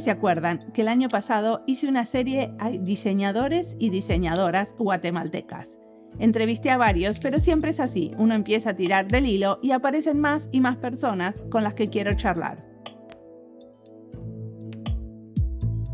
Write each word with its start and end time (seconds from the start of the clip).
se 0.00 0.10
acuerdan 0.10 0.58
que 0.72 0.82
el 0.82 0.88
año 0.88 1.08
pasado 1.08 1.62
hice 1.66 1.88
una 1.88 2.04
serie 2.04 2.54
a 2.58 2.70
diseñadores 2.70 3.76
y 3.78 3.90
diseñadoras 3.90 4.74
guatemaltecas. 4.78 5.78
Entrevisté 6.18 6.70
a 6.70 6.76
varios, 6.76 7.18
pero 7.18 7.38
siempre 7.38 7.70
es 7.70 7.80
así, 7.80 8.12
uno 8.18 8.34
empieza 8.34 8.70
a 8.70 8.76
tirar 8.76 9.08
del 9.08 9.26
hilo 9.26 9.58
y 9.62 9.70
aparecen 9.70 10.20
más 10.20 10.48
y 10.52 10.60
más 10.60 10.76
personas 10.76 11.40
con 11.50 11.62
las 11.62 11.74
que 11.74 11.86
quiero 11.86 12.14
charlar. 12.14 12.58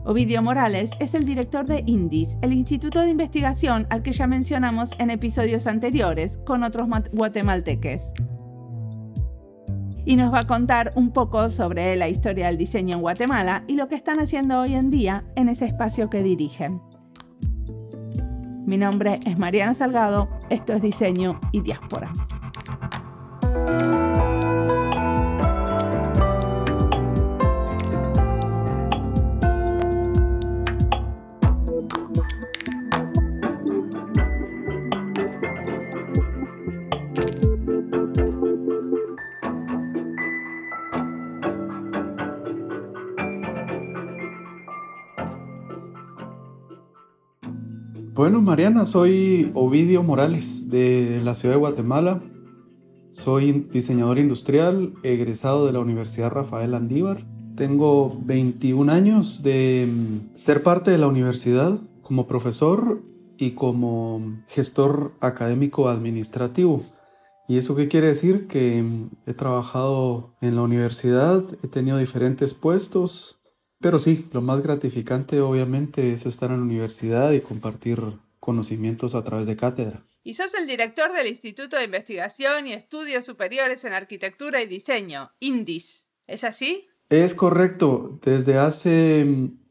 Ovidio 0.05 0.41
Morales 0.41 0.91
es 1.01 1.15
el 1.15 1.27
director 1.27 1.67
de 1.67 1.83
INDIS, 1.85 2.39
el 2.41 2.53
instituto 2.53 3.01
de 3.01 3.11
investigación 3.11 3.89
al 3.91 4.03
que 4.03 4.13
ya 4.13 4.29
mencionamos 4.29 4.93
en 4.99 5.11
episodios 5.11 5.67
anteriores 5.67 6.39
con 6.47 6.63
otros 6.63 6.87
guatemalteques 7.13 8.13
y 10.07 10.17
nos 10.17 10.33
va 10.33 10.41
a 10.41 10.47
contar 10.47 10.93
un 10.95 11.11
poco 11.11 11.51
sobre 11.51 11.95
la 11.97 12.09
historia 12.09 12.47
del 12.47 12.57
diseño 12.57 12.97
en 12.97 13.03
Guatemala 13.03 13.65
y 13.67 13.75
lo 13.75 13.89
que 13.89 13.97
están 13.97 14.21
haciendo 14.21 14.61
hoy 14.61 14.75
en 14.75 14.91
día 14.91 15.25
en 15.35 15.51
ese 15.51 15.67
espacio 15.67 16.09
que 16.09 16.23
dirigen. 16.23 16.81
Mi 18.65 18.79
nombre 18.79 19.21
es 19.27 19.37
Mariana 19.39 19.75
Salgado, 19.75 20.29
esto 20.49 20.73
es 20.73 20.83
Diseño 20.83 21.39
y 21.53 21.61
Diáspora. 21.61 22.13
Bueno, 48.27 48.43
Mariana, 48.43 48.87
soy 48.87 49.53
Ovidio 49.55 50.03
Morales 50.03 50.69
de 50.69 51.21
la 51.23 51.35
ciudad 51.35 51.55
de 51.55 51.61
Guatemala. 51.61 52.21
Soy 53.13 53.69
diseñador 53.73 54.19
industrial, 54.19 54.95
egresado 55.05 55.65
de 55.65 55.73
la 55.73 55.79
Universidad 55.79 56.33
Rafael 56.33 56.75
Andívar. 56.75 57.25
Tengo 57.55 58.19
21 58.25 58.91
años 58.93 59.45
de 59.45 59.89
ser 60.35 60.65
parte 60.65 60.91
de 60.91 60.99
la 60.99 61.07
universidad 61.07 61.79
como 62.03 62.27
profesor 62.27 63.01
y 63.39 63.53
como 63.53 64.43
gestor 64.49 65.13
académico 65.21 65.89
administrativo. 65.89 66.83
¿Y 67.47 67.59
eso 67.59 67.77
qué 67.77 67.87
quiere 67.87 68.09
decir? 68.09 68.49
Que 68.49 68.85
he 69.27 69.35
trabajado 69.35 70.35
en 70.41 70.57
la 70.57 70.63
universidad, 70.63 71.45
he 71.63 71.69
tenido 71.69 71.97
diferentes 71.97 72.55
puestos, 72.55 73.36
pero 73.81 73.99
sí, 73.99 74.27
lo 74.33 74.41
más 74.41 74.63
gratificante 74.63 75.41
obviamente 75.41 76.13
es 76.13 76.27
estar 76.27 76.51
en 76.51 76.59
la 76.59 76.63
universidad 76.65 77.33
y 77.33 77.41
compartir 77.41 78.01
conocimientos 78.41 79.15
a 79.15 79.23
través 79.25 79.47
de 79.47 79.57
cátedra. 79.57 80.05
Y 80.23 80.35
sos 80.35 80.55
el 80.55 80.67
director 80.67 81.13
del 81.13 81.29
Instituto 81.29 81.77
de 81.77 81.85
Investigación 81.85 82.67
y 82.67 82.73
Estudios 82.73 83.25
Superiores 83.25 83.85
en 83.85 83.93
Arquitectura 83.93 84.61
y 84.63 84.67
Diseño, 84.67 85.31
INDIS. 85.39 86.09
¿Es 86.27 86.43
así? 86.43 86.89
Es 87.09 87.35
correcto. 87.35 88.19
Desde 88.25 88.59
hace 88.59 89.25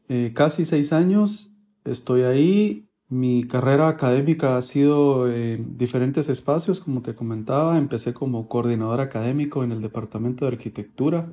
eh, 0.08 0.32
casi 0.34 0.64
seis 0.64 0.92
años 0.92 1.50
estoy 1.84 2.22
ahí. 2.22 2.88
Mi 3.08 3.46
carrera 3.46 3.88
académica 3.88 4.56
ha 4.56 4.62
sido 4.62 5.30
en 5.30 5.76
diferentes 5.76 6.28
espacios, 6.28 6.80
como 6.80 7.02
te 7.02 7.14
comentaba. 7.14 7.76
Empecé 7.76 8.14
como 8.14 8.48
coordinador 8.48 9.00
académico 9.00 9.62
en 9.62 9.72
el 9.72 9.82
Departamento 9.82 10.44
de 10.44 10.52
Arquitectura 10.52 11.28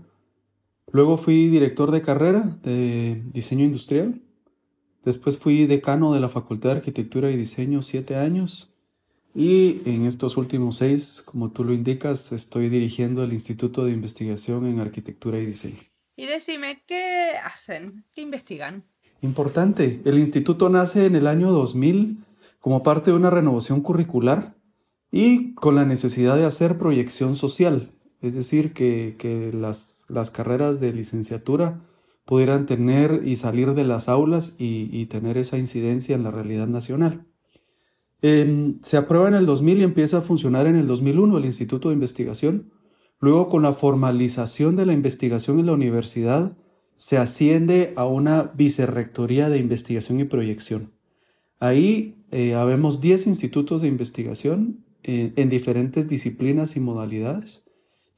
Luego 0.92 1.18
fui 1.18 1.48
director 1.48 1.92
de 1.92 2.02
carrera 2.02 2.58
de 2.64 3.22
diseño 3.32 3.66
industrial. 3.66 4.22
Después 5.04 5.38
fui 5.38 5.66
decano 5.66 6.14
de 6.14 6.20
la 6.20 6.30
Facultad 6.30 6.70
de 6.70 6.78
Arquitectura 6.78 7.32
y 7.32 7.36
Diseño 7.36 7.82
siete 7.82 8.16
años. 8.16 8.74
Y 9.36 9.82
en 9.86 10.06
estos 10.06 10.38
últimos 10.38 10.78
seis, 10.78 11.24
como 11.26 11.52
tú 11.52 11.64
lo 11.64 11.74
indicas, 11.74 12.32
estoy 12.32 12.70
dirigiendo 12.70 13.24
el 13.24 13.34
Instituto 13.34 13.84
de 13.84 13.92
Investigación 13.92 14.68
en 14.68 14.80
Arquitectura 14.80 15.40
y 15.40 15.46
Diseño. 15.46 15.80
Y 16.16 16.26
decime, 16.28 16.84
¿qué 16.86 17.32
hacen? 17.44 18.06
¿Qué 18.14 18.22
investigan? 18.22 18.84
Importante. 19.22 20.02
El 20.06 20.20
instituto 20.20 20.70
nace 20.70 21.06
en 21.06 21.16
el 21.16 21.28
año 21.28 21.52
2000 21.52 22.24
como 22.60 22.84
parte 22.84 23.12
de 23.12 23.18
una 23.18 23.30
renovación 23.30 23.82
curricular 23.82 24.56
y 25.12 25.54
con 25.56 25.76
la 25.76 25.86
necesidad 25.86 26.36
de 26.38 26.46
hacer 26.46 26.78
proyección 26.78 27.36
social. 27.36 27.92
Es 28.24 28.34
decir, 28.34 28.72
que, 28.72 29.52
las, 29.54 30.06
carreras 30.32 30.80
de 30.80 30.94
licenciatura 30.94 31.82
pudieran 32.24 32.66
tener 32.66 33.24
y 33.26 33.36
salir 33.36 33.74
de 33.74 33.84
las 33.84 34.08
aulas 34.08 34.56
y, 34.58 35.06
tener 35.08 35.38
esa 35.38 35.58
incidencia 35.58 36.16
en 36.16 36.24
la 36.24 36.32
realidad 36.32 36.68
nacional. 36.68 37.26
se 38.22 38.98
aprueba 38.98 39.28
en 39.28 39.34
el 39.34 39.46
2000 39.46 39.80
y 39.80 39.84
empieza 39.84 40.20
a 40.20 40.22
funcionar 40.22 40.68
en 40.68 40.78
el 40.78 40.88
2001 40.88 41.38
el 41.38 41.44
Instituto 41.44 41.90
de 41.90 41.96
Investigación. 41.96 42.72
Luego, 43.20 43.50
con 43.50 43.62
la 43.62 43.74
formalización 43.74 44.78
de 44.78 44.86
la 44.86 44.94
investigación 44.94 45.60
en 45.60 45.66
la 45.66 45.74
universidad, 45.74 46.56
se 46.96 47.18
asciende 47.18 47.92
a 47.98 48.06
una 48.06 48.54
vicerrectoría 48.56 49.50
de 49.50 49.58
investigación 49.58 50.22
y 50.22 50.24
proyección. 50.24 50.94
Ahí 51.60 52.24
eh, 52.32 52.56
habemos 52.56 53.02
10 53.02 53.28
institutos 53.28 53.82
de 53.82 53.90
investigación 53.90 54.86
eh, 55.04 55.34
en 55.36 55.50
diferentes 55.50 56.08
disciplinas 56.08 56.78
y 56.78 56.80
modalidades 56.80 57.66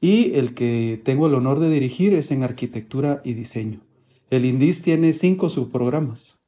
y 0.00 0.34
el 0.34 0.54
que 0.54 1.00
tengo 1.04 1.26
el 1.26 1.34
honor 1.34 1.60
de 1.60 1.70
dirigir 1.70 2.14
es 2.14 2.30
en 2.30 2.42
arquitectura 2.42 3.20
y 3.24 3.34
diseño. 3.34 3.80
El 4.30 4.44
INDIS 4.44 4.82
tiene 4.82 5.12
cinco 5.12 5.48
subprogramas. 5.48 6.40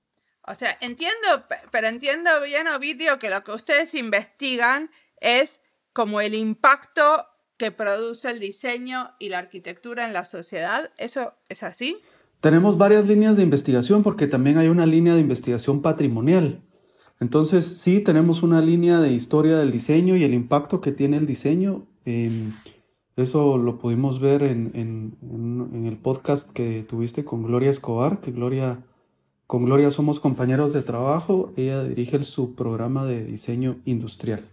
O 0.47 0.55
sea, 0.55 0.77
entiendo, 0.81 1.45
pero 1.71 1.87
entiendo 1.87 2.31
bien, 2.45 2.69
Ovidio, 2.69 3.19
que 3.19 3.31
lo 3.31 3.45
que 3.45 3.53
ustedes 3.53 3.95
investigan 3.95 4.91
es 5.21 5.61
como 5.93 6.21
el 6.21 6.35
impacto 6.35 7.27
que 7.57 7.71
produce 7.71 8.31
el 8.31 8.41
diseño 8.41 9.11
y 9.19 9.29
la 9.29 9.39
arquitectura 9.39 10.07
en 10.07 10.13
la 10.13 10.25
sociedad. 10.25 10.91
¿Eso 10.97 11.35
es 11.49 11.63
así? 11.63 11.99
Tenemos 12.41 12.79
varias 12.79 13.07
líneas 13.07 13.37
de 13.37 13.43
investigación 13.43 14.03
porque 14.03 14.27
también 14.27 14.59
hay 14.59 14.69
una 14.69 14.87
línea 14.87 15.15
de 15.15 15.21
investigación 15.21 15.83
patrimonial. 15.83 16.63
Entonces, 17.21 17.67
sí, 17.81 18.01
tenemos 18.01 18.43
una 18.43 18.61
línea 18.61 19.01
de 19.01 19.13
historia 19.13 19.59
del 19.59 19.73
diseño 19.73 20.17
y 20.17 20.23
el 20.23 20.35
impacto 20.35 20.81
que 20.81 20.93
tiene 20.93 21.17
el 21.17 21.27
diseño. 21.27 21.87
en 22.05 22.55
eso 23.23 23.59
lo 23.59 23.79
pudimos 23.79 24.21
ver 24.21 24.43
en, 24.43 25.13
el 25.87 25.97
podcast 25.97 26.53
que 26.53 26.85
tuviste 26.89 27.25
con 27.25 27.43
Gloria 27.43 27.71
Escobar, 27.71 28.21
que 28.21 28.31
Gloria, 28.31 28.85
con 29.47 29.65
Gloria 29.65 29.91
somos 29.91 30.21
compañeros 30.21 30.73
de 30.73 30.83
trabajo, 30.83 31.53
ella 31.57 31.83
dirige 31.85 32.17
el 32.17 32.25
subprograma 32.25 33.05
de 33.05 33.25
diseño 33.25 33.79
industrial. 33.85 34.45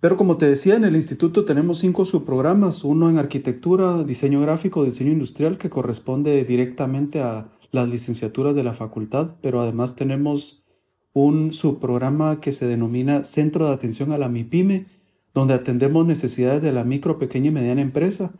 Pero 0.00 0.16
como 0.16 0.38
te 0.38 0.48
decía, 0.48 0.76
en 0.76 0.84
el 0.84 0.96
instituto 0.96 1.44
tenemos 1.44 1.78
cinco 1.78 2.04
subprogramas, 2.04 2.84
uno 2.84 3.10
en 3.10 3.18
arquitectura, 3.18 4.02
diseño 4.02 4.40
gráfico, 4.40 4.84
diseño 4.84 5.12
industrial, 5.12 5.58
que 5.58 5.68
corresponde 5.68 6.44
directamente 6.44 7.20
a 7.20 7.48
las 7.70 7.88
licenciaturas 7.88 8.54
de 8.54 8.64
la 8.64 8.72
facultad, 8.72 9.32
pero 9.42 9.60
además 9.60 9.96
tenemos 9.96 10.64
un 11.12 11.52
subprograma 11.52 12.40
que 12.40 12.52
se 12.52 12.66
denomina 12.66 13.24
Centro 13.24 13.66
de 13.66 13.74
Atención 13.74 14.12
a 14.12 14.18
la 14.18 14.28
MIPYME, 14.28 14.86
donde 15.34 15.54
atendemos 15.54 16.06
necesidades 16.06 16.62
de 16.62 16.72
la 16.72 16.84
micro, 16.84 17.18
pequeña 17.18 17.48
y 17.48 17.52
mediana 17.52 17.82
empresa, 17.82 18.32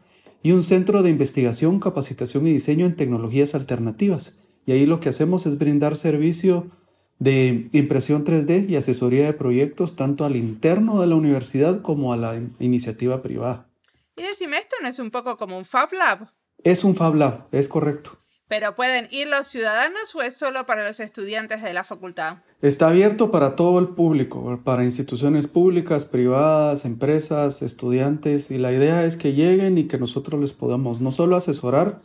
y 0.43 0.53
un 0.53 0.63
centro 0.63 1.03
de 1.03 1.11
investigación, 1.11 1.81
capacitación 1.81 2.47
y 2.47 2.53
diseño 2.53 2.87
en 2.87 2.97
tecnologías 2.97 3.55
alternativas. 3.55 4.39
Y 4.67 4.73
ahí 4.73 4.87
lo 4.87 5.01
que 5.01 5.11
hacemos 5.11 5.47
es 5.47 5.59
brindar 5.59 5.97
servicio 5.97 6.71
de 7.19 7.69
impresión 7.73 8.25
3D 8.25 8.69
y 8.69 8.77
asesoría 8.77 9.27
de 9.27 9.35
proyectos 9.35 9.95
tanto 9.95 10.25
al 10.25 10.37
interno 10.37 11.01
de 11.01 11.07
la 11.07 11.15
universidad 11.15 11.83
como 11.83 12.13
a 12.13 12.17
la 12.17 12.41
iniciativa 12.59 13.23
privada. 13.23 13.69
Y 14.17 14.23
decime, 14.23 14.59
¿esto 14.59 14.77
no 14.83 14.89
es 14.89 14.99
un 14.99 15.11
poco 15.11 15.37
como 15.37 15.59
un 15.59 15.65
Fab 15.65 15.93
Lab? 15.93 16.31
Es 16.65 16.83
un 16.83 16.95
Fab 16.95 17.15
Lab, 17.15 17.47
es 17.53 17.69
correcto. 17.69 18.19
¿Pero 18.49 18.75
pueden 18.75 19.07
ir 19.11 19.29
los 19.29 19.47
ciudadanos 19.47 20.15
o 20.15 20.23
es 20.23 20.35
solo 20.35 20.67
para 20.67 20.87
los 20.87 20.99
estudiantes 20.99 21.63
de 21.63 21.73
la 21.73 21.85
facultad? 21.85 22.39
Está 22.62 22.89
abierto 22.89 23.31
para 23.31 23.57
todo 23.57 23.79
el 23.79 23.89
público, 23.89 24.61
para 24.62 24.85
instituciones 24.85 25.47
públicas, 25.47 26.05
privadas, 26.05 26.85
empresas, 26.85 27.62
estudiantes, 27.62 28.51
y 28.51 28.59
la 28.59 28.71
idea 28.71 29.05
es 29.07 29.17
que 29.17 29.33
lleguen 29.33 29.79
y 29.79 29.85
que 29.85 29.97
nosotros 29.97 30.39
les 30.39 30.53
podamos 30.53 31.01
no 31.01 31.11
solo 31.11 31.37
asesorar, 31.37 32.03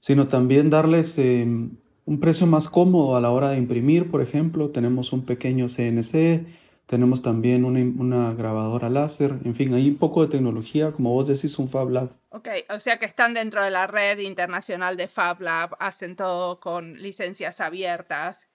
sino 0.00 0.26
también 0.26 0.70
darles 0.70 1.18
em, 1.18 1.76
un 2.06 2.20
precio 2.20 2.46
más 2.46 2.70
cómodo 2.70 3.16
a 3.16 3.20
la 3.20 3.30
hora 3.30 3.50
de 3.50 3.58
imprimir, 3.58 4.10
por 4.10 4.22
ejemplo, 4.22 4.70
tenemos 4.70 5.12
un 5.12 5.26
pequeño 5.26 5.66
CNC, 5.68 6.46
tenemos 6.86 7.20
también 7.20 7.66
una, 7.66 8.32
grabadora 8.32 8.88
láser, 8.88 9.34
en 9.44 9.54
fin, 9.54 9.74
hay 9.74 9.90
un 9.90 9.98
poco 9.98 10.22
de 10.22 10.30
tecnología, 10.30 10.90
como 10.92 11.12
vos 11.12 11.28
decís, 11.28 11.58
un 11.58 11.68
Fab 11.68 11.90
Lab. 11.90 12.12
Ok, 12.30 12.48
o 12.70 12.78
sea 12.78 12.98
que 12.98 13.04
están 13.04 13.34
dentro 13.34 13.62
de 13.62 13.70
la 13.70 13.86
red 13.86 14.20
internacional 14.20 14.96
de 14.96 15.06
Fab 15.06 15.42
Lab, 15.42 15.76
hacen 15.80 16.16
todo 16.16 16.60
con 16.60 16.94
licencias 16.94 17.60
abiertas, 17.60 18.47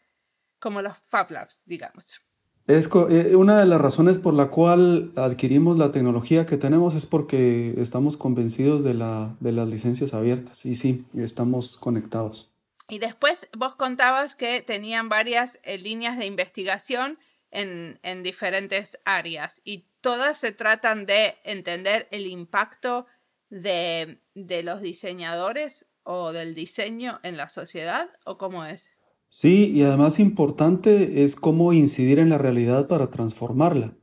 como 0.63 0.81
los 0.81 0.97
Fab 1.09 1.29
Labs, 1.29 1.63
digamos. 1.65 2.21
Es 2.67 2.89
eh, 3.09 3.35
una 3.35 3.59
de 3.59 3.65
las 3.65 3.81
razones 3.81 4.17
por 4.17 4.33
la 4.33 4.49
cual 4.49 5.11
adquirimos 5.17 5.77
la 5.77 5.91
tecnología 5.91 6.45
que 6.45 6.55
tenemos 6.55 6.95
es 6.95 7.05
porque 7.05 7.75
estamos 7.77 8.15
convencidos 8.15 8.81
de, 8.81 8.93
la, 8.93 9.35
de 9.41 9.51
las 9.51 9.67
licencias 9.67 10.13
abiertas 10.13 10.65
y 10.65 10.75
sí, 10.75 11.05
estamos 11.17 11.75
conectados. 11.75 12.49
Y 12.87 12.99
después 12.99 13.49
vos 13.57 13.75
contabas 13.75 14.35
que 14.35 14.61
tenían 14.61 15.09
varias 15.09 15.59
eh, 15.63 15.77
líneas 15.77 16.17
de 16.17 16.27
investigación 16.27 17.19
en, 17.51 18.23
diferentes 18.23 18.97
áreas 19.03 19.61
y 19.65 19.89
todas 19.99 20.37
se 20.37 20.53
tratan 20.53 21.05
de 21.05 21.35
entender 21.43 22.07
el 22.09 22.25
impacto 22.25 23.05
de, 23.49 24.21
los 24.33 24.81
diseñadores 24.81 25.85
o 26.03 26.31
del 26.31 26.55
diseño 26.55 27.19
en 27.23 27.35
la 27.35 27.49
sociedad 27.49 28.09
o 28.25 28.37
cómo 28.37 28.65
es? 28.65 28.91
Sí, 29.35 29.71
y 29.73 29.81
además 29.81 30.19
importante 30.19 31.23
es 31.23 31.35
cómo 31.35 31.73
incidir 31.73 32.19
en 32.19 32.29
la 32.29 32.37
realidad 32.37 32.87
para 32.87 33.09
transformarla. 33.09 33.95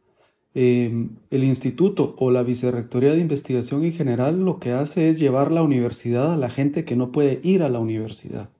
Em, 0.54 1.10
el 1.30 1.44
instituto 1.44 2.16
o 2.18 2.32
la 2.32 2.42
vicerrectoría 2.42 3.12
de 3.12 3.20
investigación 3.20 3.84
en 3.84 3.92
general 3.92 4.44
lo 4.44 4.58
que 4.58 4.72
hace 4.72 5.08
es 5.08 5.20
llevar 5.20 5.52
la 5.52 5.62
universidad 5.62 6.32
a 6.32 6.36
la 6.36 6.50
gente 6.50 6.84
que 6.84 6.96
no 6.96 7.12
puede 7.12 7.40
ir 7.44 7.62
a 7.62 7.68
la 7.68 7.78
universidad. 7.78 8.50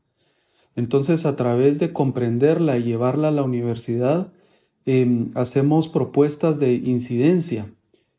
Entonces, 0.77 1.27
a 1.27 1.35
través 1.35 1.81
de 1.81 1.93
comprenderla 1.93 2.79
y 2.79 2.85
llevarla 2.85 3.29
a 3.29 3.33
la 3.33 3.43
universidad, 3.43 4.33
Em, 4.87 5.31
hacemos 5.35 5.89
propuestas 5.89 6.59
de 6.59 6.75
incidencia, 6.75 7.71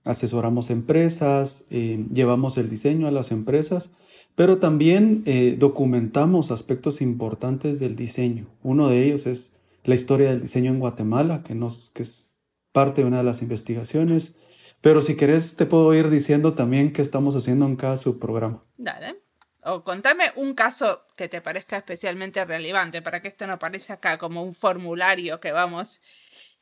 asesoramos 0.04 0.70
empresas, 0.70 1.66
em, 1.70 2.08
llevamos 2.14 2.58
el 2.58 2.70
diseño 2.70 3.08
a 3.08 3.12
las 3.12 3.32
empresas, 3.32 3.94
pero 4.36 4.58
también 4.58 5.24
eh, 5.26 5.56
documentamos 5.58 6.52
aspectos 6.52 7.02
importantes 7.02 7.80
del 7.80 7.96
diseño. 7.96 8.48
Uno 8.64 8.88
de 8.88 9.04
ellos 9.04 9.28
es 9.28 9.58
la 9.84 9.96
historia 9.96 10.30
del 10.30 10.42
diseño 10.42 10.72
en 10.72 10.80
Guatemala, 10.80 11.44
que, 11.44 11.58
que 11.94 12.04
es 12.04 12.34
parte 12.72 13.02
de 13.02 13.08
una 13.08 13.18
de 13.18 13.24
las 13.24 13.42
investigaciones. 13.42 14.38
Pero 14.82 15.02
si 15.02 15.16
querés, 15.16 15.56
te 15.56 15.66
puedo 15.66 15.94
ir 15.94 16.10
diciendo 16.10 16.54
también 16.54 16.94
qué 16.94 17.02
estamos 17.02 17.36
haciendo 17.36 17.66
en 17.66 17.76
cada 17.76 17.98
subprograma. 17.98 18.64
Dale. 18.78 19.22
O 19.64 19.84
contame 19.84 20.32
un 20.36 20.56
caso 20.56 21.06
que 21.16 21.30
te 21.30 21.40
parezca 21.40 21.78
especialmente 21.78 22.44
relevante 22.46 23.04
para 23.04 23.22
que 23.22 23.28
esto 23.28 23.46
no 23.46 23.60
parezca 23.60 23.96
acá 23.96 24.18
como 24.18 24.44
un 24.44 24.56
formulario 24.56 25.40
que 25.40 25.52
vamos 25.52 26.02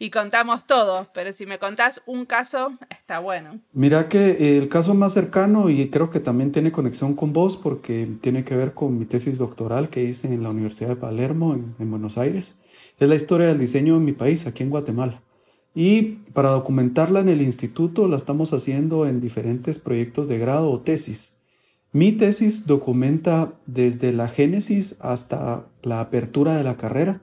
y 0.02 0.12
contamos 0.12 0.66
todos, 0.66 1.10
pero 1.14 1.34
si 1.34 1.46
me 1.46 1.60
contás 1.60 2.02
un 2.06 2.26
caso, 2.26 2.72
está 2.90 3.20
bueno. 3.20 3.60
Mira 3.74 4.08
que 4.08 4.58
el 4.58 4.70
caso 4.70 4.94
más 4.94 5.14
cercano, 5.14 5.70
y 5.70 5.90
creo 5.90 6.10
que 6.10 6.22
también 6.22 6.54
tiene 6.54 6.72
conexión 6.72 7.16
con 7.16 7.34
vos, 7.34 7.58
porque 7.58 8.08
tiene 8.22 8.46
que 8.46 8.56
ver 8.56 8.74
con 8.74 8.98
mi 8.98 9.06
tesis 9.06 9.38
doctoral 9.38 9.90
que 9.90 10.06
hice 10.06 10.34
en 10.34 10.42
la 10.42 10.52
Universidad 10.52 10.90
de 10.90 10.96
Palermo, 10.96 11.54
en, 11.54 11.92
Buenos 11.92 12.18
Aires, 12.18 12.58
es 12.98 13.10
la 13.10 13.16
historia 13.16 13.48
del 13.48 13.60
diseño 13.60 13.98
en 13.98 14.06
mi 14.06 14.14
país, 14.14 14.48
aquí 14.48 14.64
en 14.64 14.70
Guatemala. 14.70 15.22
Y 15.76 16.02
para 16.34 16.52
documentarla 16.52 17.20
en 17.20 17.30
el 17.30 17.42
instituto 17.42 18.08
la 18.08 18.16
estamos 18.16 18.54
haciendo 18.54 19.06
en 19.06 19.20
diferentes 19.20 19.80
proyectos 19.80 20.30
de 20.30 20.40
grado 20.40 20.72
o 20.72 20.80
tesis. 20.80 21.38
Mi 21.92 22.14
tesis 22.14 22.68
documenta 22.68 23.54
desde 23.66 24.14
la 24.14 24.30
génesis 24.30 24.96
hasta 25.00 25.68
la 25.82 26.00
apertura 26.00 26.56
de 26.56 26.64
la 26.64 26.78
carrera 26.78 27.22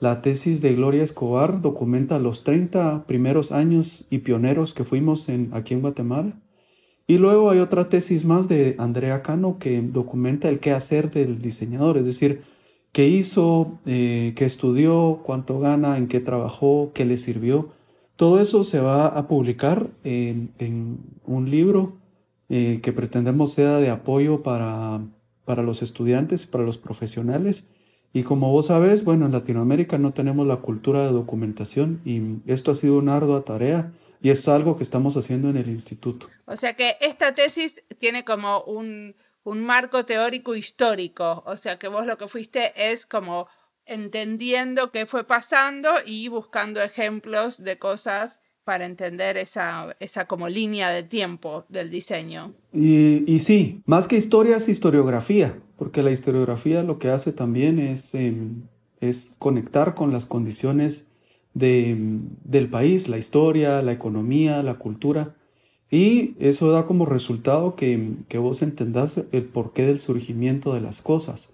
la 0.00 0.22
tesis 0.22 0.62
de 0.62 0.74
Gloria 0.74 1.04
Escobar 1.04 1.60
documenta 1.60 2.18
los 2.18 2.42
30 2.42 3.04
primeros 3.06 3.52
años 3.52 4.06
y 4.10 4.18
pioneros 4.18 4.72
que 4.72 4.84
fuimos 4.84 5.28
en, 5.28 5.50
aquí 5.52 5.74
en 5.74 5.82
Guatemala. 5.82 6.40
Y 7.06 7.18
luego 7.18 7.50
hay 7.50 7.58
otra 7.58 7.88
tesis 7.90 8.24
más 8.24 8.48
de 8.48 8.76
Andrea 8.78 9.22
Cano 9.22 9.58
que 9.58 9.82
documenta 9.82 10.48
el 10.48 10.58
qué 10.58 10.72
hacer 10.72 11.10
del 11.10 11.42
diseñador, 11.42 11.98
es 11.98 12.06
decir, 12.06 12.42
qué 12.92 13.08
hizo, 13.08 13.78
eh, 13.84 14.32
qué 14.36 14.46
estudió, 14.46 15.20
cuánto 15.22 15.60
gana, 15.60 15.98
en 15.98 16.08
qué 16.08 16.20
trabajó, 16.20 16.92
qué 16.94 17.04
le 17.04 17.18
sirvió. 17.18 17.68
Todo 18.16 18.40
eso 18.40 18.64
se 18.64 18.80
va 18.80 19.06
a 19.06 19.28
publicar 19.28 19.90
en, 20.02 20.98
un 21.26 21.50
libro 21.50 21.98
eh, 22.48 22.80
que 22.82 22.92
pretendemos 22.92 23.52
sea 23.52 23.76
de 23.78 23.90
apoyo 23.90 24.42
para, 24.42 25.00
para 25.44 25.62
los 25.62 25.82
estudiantes 25.82 26.44
y 26.44 26.46
para 26.46 26.64
los 26.64 26.78
profesionales 26.78 27.68
y 28.12 28.24
como 28.24 28.50
vos 28.50 28.66
sabés, 28.66 29.04
bueno, 29.04 29.26
en 29.26 29.32
Latinoamérica 29.32 29.96
no 29.98 30.12
tenemos 30.12 30.46
la 30.46 30.56
cultura 30.56 31.02
de 31.02 31.12
documentación 31.12 32.00
y 32.04 32.50
esto 32.50 32.72
ha 32.72 32.74
sido 32.74 32.98
una 32.98 33.16
ardua 33.16 33.44
tarea 33.44 33.92
y 34.20 34.30
es 34.30 34.46
algo 34.48 34.76
que 34.76 34.82
estamos 34.82 35.16
haciendo 35.16 35.48
en 35.48 35.56
el 35.56 35.68
instituto. 35.68 36.28
O 36.46 36.56
sea 36.56 36.74
que 36.74 36.96
esta 37.00 37.34
tesis 37.34 37.84
tiene 37.98 38.24
como 38.24 38.62
un, 38.64 39.14
un 39.44 39.64
marco 39.64 40.04
teórico 40.04 40.56
histórico, 40.56 41.44
o 41.46 41.56
sea 41.56 41.78
que 41.78 41.88
vos 41.88 42.04
lo 42.04 42.18
que 42.18 42.26
fuiste 42.26 42.72
es 42.92 43.06
como 43.06 43.46
entendiendo 43.86 44.90
qué 44.90 45.06
fue 45.06 45.24
pasando 45.24 45.90
y 46.04 46.28
buscando 46.28 46.82
ejemplos 46.82 47.62
de 47.62 47.78
cosas 47.78 48.40
para 48.70 48.86
entender 48.86 49.36
esa, 49.36 49.96
esa 49.98 50.26
como 50.26 50.48
línea 50.48 50.90
de 50.90 51.02
tiempo 51.02 51.64
del 51.68 51.90
diseño. 51.90 52.52
Y, 52.72 53.24
y 53.26 53.40
sí, 53.40 53.82
más 53.84 54.06
que 54.06 54.16
historia 54.16 54.58
es 54.58 54.68
historiografía 54.68 55.56
porque 55.80 56.04
la 56.04 56.12
historiografía 56.12 56.84
lo 56.84 57.00
que 57.00 57.08
hace 57.08 57.32
también 57.32 57.80
es, 57.80 58.14
em, 58.14 58.68
es 59.00 59.34
conectar 59.40 59.94
con 59.94 60.12
las 60.12 60.24
condiciones 60.24 61.10
de, 61.54 61.96
del 62.44 62.68
país, 62.68 63.08
la 63.08 63.18
historia, 63.18 63.80
la 63.80 63.90
economía, 63.90 64.62
la 64.62 64.74
cultura, 64.74 65.34
y 65.90 66.36
eso 66.38 66.70
da 66.70 66.84
como 66.84 67.06
resultado 67.06 67.74
que, 67.74 68.12
que 68.28 68.38
vos 68.38 68.60
entendás 68.60 69.24
el 69.32 69.44
porqué 69.46 69.86
del 69.86 69.98
surgimiento 69.98 70.74
de 70.74 70.82
las 70.82 71.00
cosas. 71.00 71.48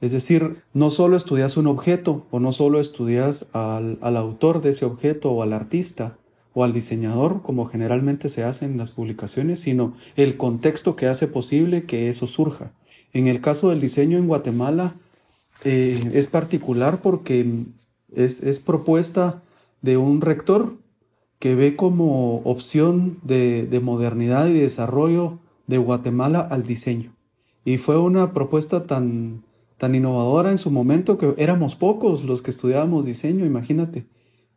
Es 0.00 0.10
decir, 0.10 0.62
no 0.72 0.88
solo 0.88 1.16
estudias 1.16 1.58
un 1.58 1.66
objeto 1.66 2.26
o 2.32 2.40
no 2.40 2.50
solo 2.50 2.80
estudias 2.80 3.50
al, 3.52 3.98
al, 4.00 4.16
autor 4.16 4.62
de 4.62 4.70
ese 4.70 4.86
objeto 4.86 5.30
o 5.30 5.42
al 5.42 5.52
artista 5.52 6.16
o 6.56 6.64
al 6.64 6.72
diseñador, 6.72 7.42
como 7.42 7.66
generalmente 7.66 8.30
se 8.30 8.42
hace 8.42 8.64
en 8.64 8.78
las 8.78 8.90
publicaciones, 8.90 9.60
sino 9.60 9.92
el 10.16 10.38
contexto 10.38 10.96
que 10.96 11.06
hace 11.06 11.26
posible 11.26 11.84
que 11.84 12.08
eso 12.08 12.26
surja. 12.26 12.72
En 13.12 13.26
el 13.26 13.42
caso 13.42 13.68
del 13.68 13.78
diseño 13.78 14.16
en 14.16 14.26
Guatemala 14.26 14.94
eh, 15.64 16.12
es 16.14 16.28
particular 16.28 17.02
porque 17.02 17.64
es, 18.14 18.58
propuesta 18.60 19.42
de 19.82 19.98
un 19.98 20.22
rector 20.22 20.78
que 21.40 21.54
ve 21.54 21.76
como 21.76 22.38
opción 22.38 23.18
de, 23.22 23.78
modernidad 23.82 24.46
y 24.46 24.58
desarrollo 24.58 25.38
de 25.66 25.76
Guatemala 25.76 26.40
al 26.40 26.62
diseño. 26.62 27.12
Y 27.66 27.76
fue 27.76 27.98
una 27.98 28.32
propuesta 28.32 28.86
tan, 28.86 29.42
tan 29.76 29.94
innovadora 29.94 30.52
en 30.52 30.58
su 30.58 30.70
momento 30.70 31.18
que 31.18 31.34
éramos 31.36 31.74
pocos 31.74 32.24
los 32.24 32.40
que 32.40 32.50
estudiábamos 32.50 33.04
diseño, 33.04 33.44
imagínate. 33.44 34.06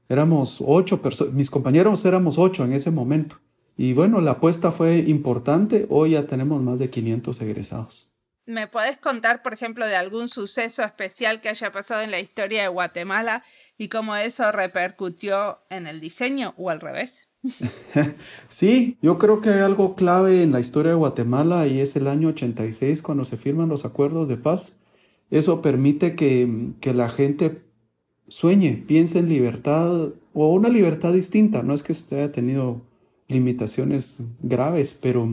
Éramos 0.09 0.63
ocho 0.65 1.03
personas, 1.03 1.33
mis 1.33 1.51
compañeros 1.51 2.03
éramos 2.03 2.39
ocho 2.39 2.65
en 2.65 2.73
ese 2.73 2.89
momento. 2.89 3.39
Y 3.77 3.93
bueno, 3.93 4.19
la 4.19 4.31
apuesta 4.31 4.71
fue 4.71 4.97
importante, 4.97 5.85
hoy 5.89 6.11
ya 6.11 6.25
tenemos 6.25 6.61
más 6.61 6.79
de 6.79 6.89
500 6.89 7.39
egresados. 7.41 8.11
¿Me 8.47 8.65
puedes 8.65 8.97
contar, 8.97 9.43
por 9.43 9.53
ejemplo, 9.53 9.85
de 9.85 9.95
algún 9.95 10.27
suceso 10.27 10.81
especial 10.83 11.39
que 11.39 11.49
haya 11.49 11.71
pasado 11.71 12.01
en 12.01 12.09
la 12.09 12.19
historia 12.19 12.63
de 12.63 12.67
Guatemala 12.67 13.43
y 13.77 13.87
cómo 13.87 14.15
eso 14.15 14.51
repercutió 14.51 15.59
en 15.69 15.85
el 15.85 16.01
diseño 16.01 16.55
o 16.57 16.71
al 16.71 16.81
revés? 16.81 17.29
sí, 18.49 18.97
yo 19.03 19.19
creo 19.19 19.39
que 19.39 19.49
hay 19.49 19.59
algo 19.59 19.95
clave 19.95 20.41
en 20.41 20.51
la 20.51 20.59
historia 20.59 20.93
de 20.93 20.97
Guatemala 20.97 21.67
y 21.67 21.79
es 21.79 21.95
el 21.95 22.07
año 22.07 22.29
86 22.29 23.03
cuando 23.03 23.23
se 23.23 23.37
firman 23.37 23.69
los 23.69 23.85
acuerdos 23.85 24.27
de 24.27 24.37
paz. 24.37 24.79
Eso 25.29 25.61
permite 25.61 26.15
que, 26.15 26.73
que 26.81 26.95
la 26.95 27.07
gente 27.07 27.68
sueñe, 28.29 28.83
piense 28.87 29.19
en 29.19 29.29
libertad 29.29 30.09
o 30.33 30.53
una 30.53 30.69
libertad 30.69 31.13
distinta. 31.13 31.63
No 31.63 31.73
es 31.73 31.83
que 31.83 31.93
se 31.93 32.15
haya 32.15 32.31
tenido 32.31 32.81
limitaciones 33.27 34.23
graves, 34.41 34.97
pero 34.99 35.29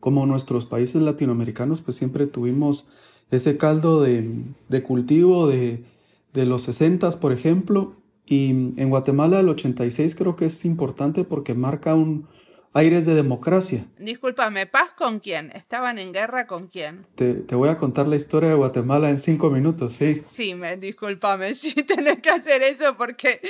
como 0.00 0.26
nuestros 0.26 0.64
países 0.64 1.02
latinoamericanos, 1.02 1.80
pues 1.80 1.96
siempre 1.96 2.26
tuvimos 2.26 2.88
ese 3.30 3.56
caldo 3.56 4.02
de, 4.02 4.44
cultivo 4.84 5.46
de, 5.46 5.84
de 6.32 6.46
los 6.46 6.62
60, 6.62 7.20
por 7.20 7.32
ejemplo, 7.32 7.94
y 8.26 8.50
en 8.50 8.90
Guatemala 8.90 9.40
el 9.40 9.48
86 9.48 10.14
creo 10.14 10.36
que 10.36 10.46
es 10.46 10.64
importante 10.64 11.24
porque 11.24 11.54
marca 11.54 11.94
un, 11.94 12.26
aires 12.74 13.04
de 13.04 13.14
democracia. 13.14 13.84
Discúlpame, 13.98 14.66
¿paz 14.66 14.90
con 14.96 15.20
quién? 15.20 15.50
¿Estaban 15.54 15.98
en 15.98 16.12
guerra 16.12 16.46
con 16.46 16.68
quién? 16.68 17.06
Te, 17.14 17.34
voy 17.54 17.68
a 17.68 17.76
contar 17.76 18.08
la 18.08 18.16
historia 18.16 18.48
de 18.48 18.54
Guatemala 18.54 19.10
en 19.10 19.18
cinco 19.18 19.50
minutos, 19.50 19.92
sí. 19.92 20.22
Sí, 20.30 20.54
me, 20.54 20.76
discúlpame, 20.76 21.54
sí 21.54 21.74
tenés 21.74 22.20
que 22.20 22.30
hacer 22.30 22.62
eso 22.62 22.94
porque, 22.96 23.40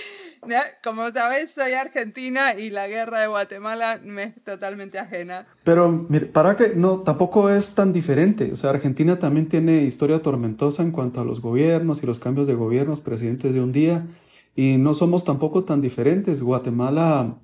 como 0.82 1.08
sabes, 1.10 1.52
soy 1.52 1.72
argentina 1.72 2.54
y 2.54 2.70
la 2.70 2.88
guerra 2.88 3.20
de 3.20 3.28
Guatemala 3.28 4.00
me 4.02 4.24
es 4.24 4.44
totalmente 4.44 4.98
ajena. 4.98 5.46
Pero, 5.62 6.08
para 6.32 6.56
que 6.56 6.70
no, 6.74 6.98
tampoco 7.00 7.48
es 7.48 7.74
tan 7.74 7.92
diferente. 7.92 8.50
O 8.52 8.56
sea, 8.56 8.70
Argentina 8.70 9.18
también 9.18 9.48
tiene 9.48 9.84
historia 9.84 10.20
tormentosa 10.20 10.82
en 10.82 10.90
cuanto 10.90 11.20
a 11.20 11.24
los 11.24 11.40
gobiernos 11.40 12.02
y 12.02 12.06
los 12.06 12.18
cambios 12.18 12.48
de 12.48 12.54
gobiernos, 12.54 13.00
presidentes 13.00 13.54
de 13.54 13.60
un 13.60 13.72
día. 13.72 14.06
y 14.54 14.76
no 14.76 14.92
somos 14.92 15.24
tampoco 15.24 15.64
tan 15.64 15.80
diferentes. 15.80 16.42
Guatemala 16.42 17.38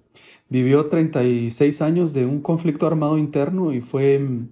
vivió 0.49 0.87
36 0.87 1.83
años 1.83 2.13
de 2.13 2.27
un 2.27 2.41
conflicto 2.41 2.87
armado 2.87 3.19
interno 3.19 3.73
y 3.73 3.81
fue 3.81 4.19
mm, 4.19 4.49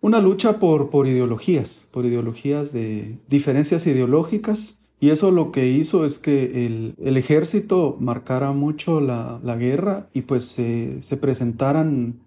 una 0.00 0.20
lucha 0.20 0.58
por, 0.58 0.90
por 0.90 1.06
ideologías, 1.06 1.88
por 1.90 2.06
ideologías 2.06 2.72
de 2.72 3.18
diferencias 3.28 3.86
ideológicas. 3.86 4.78
Y 4.98 5.10
eso 5.10 5.30
lo 5.30 5.52
que 5.52 5.68
hizo 5.68 6.04
es 6.06 6.18
que 6.18 6.66
el, 6.66 7.16
ejército 7.16 7.96
marcara 8.00 8.52
mucho 8.52 9.00
la, 9.00 9.56
guerra 9.58 10.08
y 10.14 10.22
pues 10.22 10.44
se 10.44 11.16
presentaran 11.18 12.20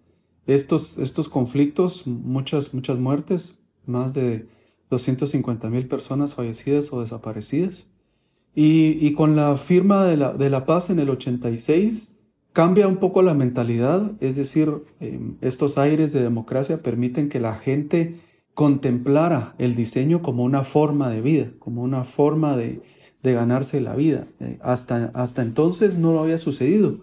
estos, 0.53 0.97
estos 0.97 1.29
conflictos, 1.29 2.07
muchas, 2.07 2.73
muchas 2.73 2.97
muertes, 2.97 3.59
más 3.85 4.13
de 4.13 4.47
250 4.89 5.69
mil 5.69 5.87
personas 5.87 6.33
fallecidas 6.33 6.91
o 6.91 7.01
desaparecidas. 7.01 7.89
Y, 8.55 9.13
con 9.13 9.35
la 9.35 9.55
firma 9.55 10.03
de 10.05 10.17
la, 10.17 10.33
de 10.33 10.49
la, 10.49 10.65
paz 10.65 10.89
en 10.89 10.99
el 10.99 11.09
86 11.09 12.18
cambia 12.59 12.89
un 12.89 12.97
poco 12.97 13.21
la 13.21 13.33
mentalidad, 13.33 14.11
es 14.19 14.35
decir, 14.35 14.83
em, 14.99 15.37
estos 15.39 15.77
aires 15.77 16.11
de 16.11 16.21
democracia 16.21 16.83
permiten 16.83 17.29
que 17.29 17.39
la 17.39 17.55
gente 17.55 18.19
contemplara 18.53 19.55
el 19.59 19.77
diseño 19.77 20.21
como 20.21 20.43
una 20.43 20.65
forma 20.65 21.09
de 21.09 21.21
vida, 21.21 21.51
como 21.59 21.83
una 21.83 22.03
forma 22.03 22.57
de, 22.57 22.81
de 23.23 23.31
ganarse 23.31 23.79
la 23.79 23.95
vida. 23.95 24.27
Eh, 24.41 24.59
hasta, 24.61 25.09
hasta 25.13 25.41
entonces 25.41 25.97
no 25.97 26.11
lo 26.11 26.19
había 26.19 26.37
sucedido. 26.37 26.97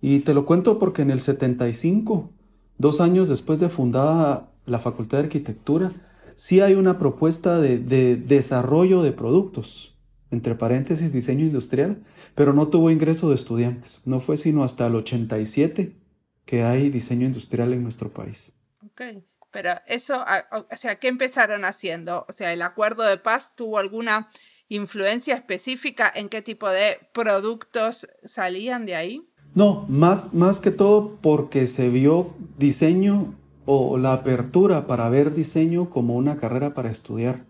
Y 0.00 0.20
te 0.20 0.32
lo 0.32 0.46
cuento 0.46 0.78
porque 0.78 1.02
en 1.02 1.10
el 1.10 1.20
75, 1.20 2.30
dos 2.78 3.00
años 3.00 3.28
después 3.28 3.58
de 3.58 3.68
fundada 3.68 4.52
la 4.64 4.78
Facultad 4.78 5.18
de 5.18 5.24
Arquitectura, 5.24 5.90
sí 6.36 6.60
hay 6.60 6.74
una 6.74 7.00
propuesta 7.00 7.60
de, 7.60 7.78
desarrollo 8.14 9.02
de 9.02 9.10
productos, 9.10 9.98
entre 10.30 10.54
paréntesis 10.54 11.12
diseño 11.12 11.44
industrial, 11.44 12.02
pero 12.34 12.52
no 12.52 12.68
tuvo 12.68 12.90
ingreso 12.90 13.28
de 13.28 13.34
estudiantes. 13.34 14.02
No 14.06 14.20
fue 14.20 14.36
sino 14.36 14.64
hasta 14.64 14.86
el 14.86 14.94
87 14.94 15.96
que 16.44 16.62
hay 16.62 16.90
diseño 16.90 17.26
industrial 17.26 17.72
en 17.72 17.82
nuestro 17.82 18.10
país. 18.10 18.52
Ok, 18.84 19.02
pero 19.50 19.70
eso, 19.86 20.24
o 20.52 20.76
sea, 20.76 20.98
¿qué 20.98 21.08
empezaron 21.08 21.64
haciendo? 21.64 22.26
O 22.28 22.32
sea, 22.32 22.52
¿el 22.52 22.62
acuerdo 22.62 23.02
de 23.04 23.16
paz 23.16 23.54
tuvo 23.56 23.78
alguna 23.78 24.28
influencia 24.68 25.34
específica 25.34 26.10
en 26.14 26.28
qué 26.28 26.42
tipo 26.42 26.68
de 26.68 26.98
productos 27.12 28.08
salían 28.24 28.86
de 28.86 28.94
ahí? 28.94 29.28
No, 29.54 29.84
más, 29.88 30.32
más 30.32 30.60
que 30.60 30.70
todo 30.70 31.18
porque 31.20 31.66
se 31.66 31.88
vio 31.88 32.34
diseño 32.56 33.34
o 33.66 33.98
la 33.98 34.12
apertura 34.12 34.86
para 34.86 35.08
ver 35.08 35.34
diseño 35.34 35.90
como 35.90 36.14
una 36.14 36.38
carrera 36.38 36.72
para 36.72 36.90
estudiar. 36.90 37.44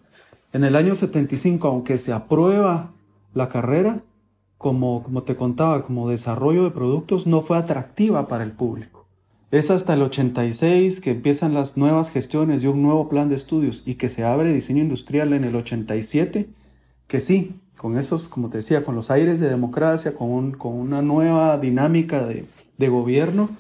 En 0.52 0.64
el 0.64 0.75
año 0.75 0.97
75, 0.97 1.69
aunque 1.69 1.97
se 1.97 2.12
aprueba 2.12 2.90
la 3.35 3.49
carrera, 3.49 4.02
como, 4.59 5.04
como 5.04 5.23
te 5.23 5.37
contaba, 5.37 5.85
como 5.85 6.09
desarrollo 6.09 6.64
de 6.64 6.73
productos, 6.73 7.26
no 7.28 7.42
fue 7.42 7.57
atractiva 7.57 8.26
para 8.26 8.42
el 8.42 8.50
público. 8.50 9.07
Es 9.52 9.71
hasta 9.71 9.95
el 9.95 10.02
86 10.02 11.00
que 11.00 11.12
empiezan 11.12 11.54
las 11.54 11.76
nuevas 11.76 12.11
gestiones 12.11 12.64
y 12.64 12.66
un 12.66 12.83
nuevo 12.83 13.09
plan 13.09 13.28
de 13.28 13.37
estudios 13.37 13.85
y 13.87 13.95
que 13.95 14.09
se 14.09 14.25
abre 14.25 14.52
diseño 14.52 14.83
industrial 14.83 15.33
en 15.33 15.45
el 15.45 15.54
87, 15.54 16.49
que 17.07 17.21
sí, 17.21 17.54
con 17.76 17.97
esos, 17.97 18.28
como 18.28 18.50
te 18.50 18.59
decía, 18.59 18.85
con 18.85 18.97
los 18.97 19.11
aires 19.11 19.38
de 19.38 19.49
democracia, 19.49 20.14
con, 20.14 20.52
con 20.52 20.75
una 20.75 21.00
nueva 21.00 21.59
dinámica 21.59 22.26
de, 22.26 22.45
de 22.76 22.88
gobierno, 22.88 23.50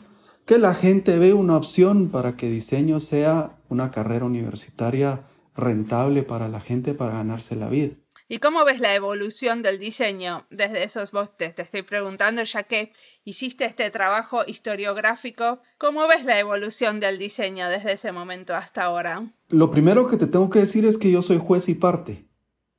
que 0.44 0.58
la 0.58 0.74
gente 0.74 1.18
ve 1.20 1.34
una 1.34 1.56
opción 1.56 2.08
para 2.08 2.36
que 2.36 2.50
diseño 2.50 2.98
sea 2.98 3.52
una 3.68 3.92
carrera 3.92 4.24
universitaria 4.24 5.20
rentable 5.60 6.22
para 6.22 6.48
la 6.48 6.60
gente 6.60 6.94
para 6.94 7.14
ganarse 7.14 7.56
la 7.56 7.68
vida. 7.68 7.94
¿Y 8.28 8.38
cómo 8.38 8.64
ves 8.64 8.80
la 8.80 8.94
evolución 8.94 9.62
del 9.62 9.80
diseño 9.80 10.46
desde 10.50 10.84
esos 10.84 11.10
bosques? 11.10 11.54
Te 11.54 11.62
estoy 11.62 11.82
preguntando, 11.82 12.44
ya 12.44 12.62
que 12.62 12.92
hiciste 13.24 13.64
este 13.64 13.90
trabajo 13.90 14.42
historiográfico, 14.46 15.60
¿cómo 15.78 16.06
ves 16.06 16.24
la 16.24 16.38
evolución 16.38 17.00
del 17.00 17.18
diseño 17.18 17.68
desde 17.68 17.92
ese 17.92 18.12
momento 18.12 18.54
hasta 18.54 18.84
ahora? 18.84 19.32
Lo 19.48 19.72
primero 19.72 20.06
que 20.06 20.16
te 20.16 20.28
tengo 20.28 20.48
que 20.48 20.60
decir 20.60 20.86
es 20.86 20.96
que 20.96 21.10
yo 21.10 21.22
soy 21.22 21.38
juez 21.38 21.68
y 21.68 21.74
parte, 21.74 22.24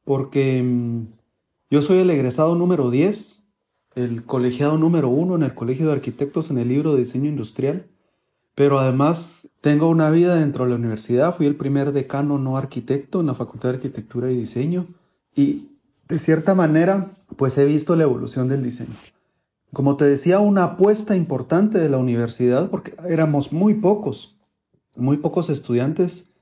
porque 0.05 0.61
mm, 0.63 1.07
yo 1.69 1.81
soy 1.81 1.99
el 1.99 2.09
egresado 2.09 2.55
número 2.55 2.89
10 2.89 3.41
el 3.95 4.23
colegiado 4.23 4.77
número 4.77 5.09
uno 5.09 5.35
en 5.35 5.43
el 5.43 5.53
Colegio 5.53 5.87
de 5.87 5.93
Arquitectos 5.93 6.49
en 6.49 6.57
el 6.57 6.69
libro 6.69 6.93
de 6.93 7.01
diseño 7.01 7.29
industrial, 7.29 7.87
pero 8.55 8.79
además 8.79 9.49
tengo 9.61 9.87
una 9.87 10.09
vida 10.09 10.35
dentro 10.35 10.65
de 10.65 10.71
la 10.71 10.75
universidad, 10.75 11.35
fui 11.35 11.45
el 11.45 11.55
primer 11.55 11.91
decano 11.91 12.37
no 12.37 12.57
arquitecto 12.57 13.21
en 13.21 13.27
la 13.27 13.35
Facultad 13.35 13.69
de 13.69 13.75
Arquitectura 13.75 14.31
y 14.31 14.37
Diseño. 14.37 14.87
Y 15.35 15.69
de 16.07 16.19
cierta 16.19 16.55
manera 16.55 17.11
pues 17.35 17.57
he 17.57 17.65
visto 17.65 17.95
la 17.95 18.03
evolución 18.03 18.47
del 18.47 18.63
diseño. 18.63 18.95
Como 19.73 19.95
te 19.95 20.05
decía, 20.05 20.39
una 20.39 20.63
apuesta 20.63 21.15
importante 21.15 21.79
de 21.79 21.89
la 21.89 21.97
universidad, 21.97 22.69
porque 22.69 22.93
éramos 23.07 23.53
muy 23.53 23.75
pocos, 23.75 24.35
muy 24.95 25.17
pocos 25.17 25.49
estudiantes, 25.49 26.33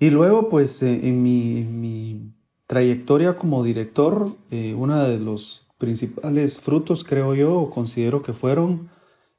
y 0.00 0.10
luego 0.10 0.48
pues 0.48 0.82
eh, 0.82 1.08
en 1.08 1.22
mi, 1.22 2.32
trayectoria 2.66 3.36
como 3.36 3.62
director, 3.62 4.34
eh, 4.50 4.74
una 4.74 5.04
de 5.04 5.18
los 5.18 5.66
principales 5.78 6.58
frutos, 6.58 7.04
creo 7.04 7.34
yo, 7.34 7.54
o 7.54 7.70
considero 7.70 8.22
que 8.22 8.32
fueron 8.32 8.88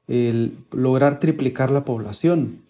el 0.08 0.56
lograr 0.72 1.20
triplicar 1.20 1.70
la 1.70 1.84
población. 1.84 2.60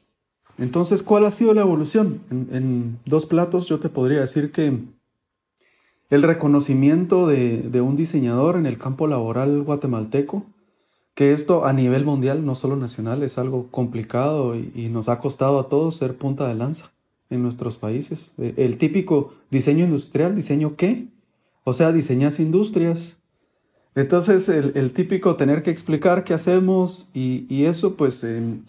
Entonces, 0.58 1.02
¿cuál 1.02 1.26
ha 1.26 1.30
sido 1.30 1.52
la 1.54 1.62
evolución? 1.62 2.20
En, 2.30 2.98
dos 3.06 3.26
platos 3.26 3.66
yo 3.66 3.80
te 3.80 3.88
podría 3.88 4.20
decir 4.20 4.52
que 4.52 4.78
el 6.10 6.22
reconocimiento 6.22 7.26
de, 7.26 7.80
un 7.80 7.96
diseñador 7.96 8.56
en 8.56 8.66
el 8.66 8.78
campo 8.78 9.06
laboral 9.06 9.62
guatemalteco, 9.62 10.46
que 11.14 11.32
esto 11.32 11.64
a 11.64 11.72
nivel 11.72 12.04
mundial, 12.04 12.44
no 12.44 12.54
solo 12.54 12.76
nacional, 12.76 13.22
es 13.22 13.38
algo 13.38 13.68
complicado 13.70 14.56
y, 14.56 14.72
y 14.74 14.88
nos 14.88 15.08
ha 15.08 15.18
costado 15.18 15.58
a 15.58 15.68
todos 15.68 15.96
ser 15.96 16.16
punta 16.16 16.48
de 16.48 16.54
lanza 16.54 16.92
en 17.30 17.42
nuestros 17.42 17.76
países. 17.76 18.32
El 18.38 18.76
típico 18.78 19.32
diseño 19.50 19.84
industrial, 19.84 20.34
diseño 20.36 20.76
qué? 20.76 21.08
O 21.64 21.72
sea, 21.72 21.92
diseñas 21.92 22.40
industrias, 22.40 23.16
entonces, 23.94 24.48
el, 24.48 24.92
típico 24.92 25.36
tener 25.36 25.62
que 25.62 25.70
explicar 25.70 26.24
qué 26.24 26.34
hacemos 26.34 27.10
y, 27.14 27.64
eso 27.64 27.94
pues 27.96 28.24
em, 28.24 28.62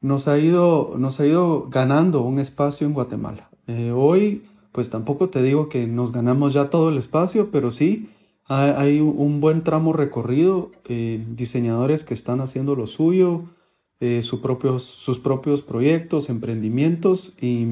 nos, 0.00 0.28
ha 0.28 0.38
ido, 0.38 0.94
nos 0.98 1.20
ha 1.20 1.26
ido 1.26 1.68
ganando 1.68 2.22
un 2.22 2.38
espacio 2.38 2.86
en 2.86 2.94
Guatemala. 2.94 3.50
Eh, 3.66 3.92
hoy, 3.94 4.44
pues 4.72 4.88
tampoco 4.88 5.28
te 5.28 5.42
digo 5.42 5.68
que 5.68 5.86
nos 5.86 6.12
ganamos 6.12 6.54
ya 6.54 6.70
todo 6.70 6.88
el 6.88 6.98
espacio, 6.98 7.50
pero 7.50 7.70
sí 7.70 8.08
hay, 8.46 9.00
un 9.00 9.40
buen 9.40 9.62
tramo 9.62 9.92
recorrido, 9.92 10.72
eh, 10.88 11.24
diseñadores 11.28 12.04
que 12.04 12.14
están 12.14 12.40
haciendo 12.40 12.74
lo 12.74 12.86
suyo, 12.86 13.44
eh, 14.00 14.22
propios, 14.42 14.84
sus 14.84 15.18
propios 15.18 15.62
proyectos, 15.62 16.28
emprendimientos 16.28 17.34
y, 17.40 17.66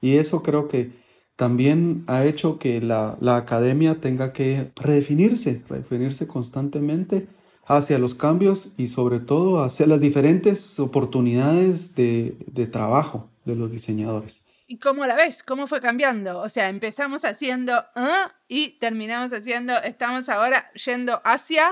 y 0.00 0.16
eso 0.16 0.42
creo 0.42 0.68
que 0.68 1.01
también 1.36 2.04
ha 2.06 2.24
hecho 2.24 2.58
que 2.58 2.80
la, 2.80 3.16
academia 3.36 4.00
tenga 4.00 4.32
que 4.32 4.70
redefinirse, 4.76 5.62
redefinirse 5.68 6.26
constantemente 6.26 7.26
hacia 7.64 7.98
los 7.98 8.14
cambios 8.14 8.72
y 8.76 8.88
sobre 8.88 9.20
todo 9.20 9.62
hacia 9.62 9.86
las 9.86 10.00
diferentes 10.00 10.78
oportunidades 10.78 11.94
de, 11.94 12.36
trabajo 12.70 13.30
de 13.44 13.56
los 13.56 13.70
diseñadores. 13.70 14.46
¿Y 14.66 14.78
cómo 14.78 15.06
la 15.06 15.16
ves? 15.16 15.42
¿Cómo 15.42 15.66
fue 15.66 15.80
cambiando? 15.80 16.40
O 16.40 16.48
sea, 16.48 16.68
empezamos 16.68 17.24
haciendo 17.24 17.84
¿ah? 17.94 18.32
y 18.48 18.78
terminamos 18.78 19.32
haciendo, 19.32 19.76
estamos 19.82 20.28
ahora 20.28 20.70
yendo 20.72 21.20
hacia... 21.24 21.68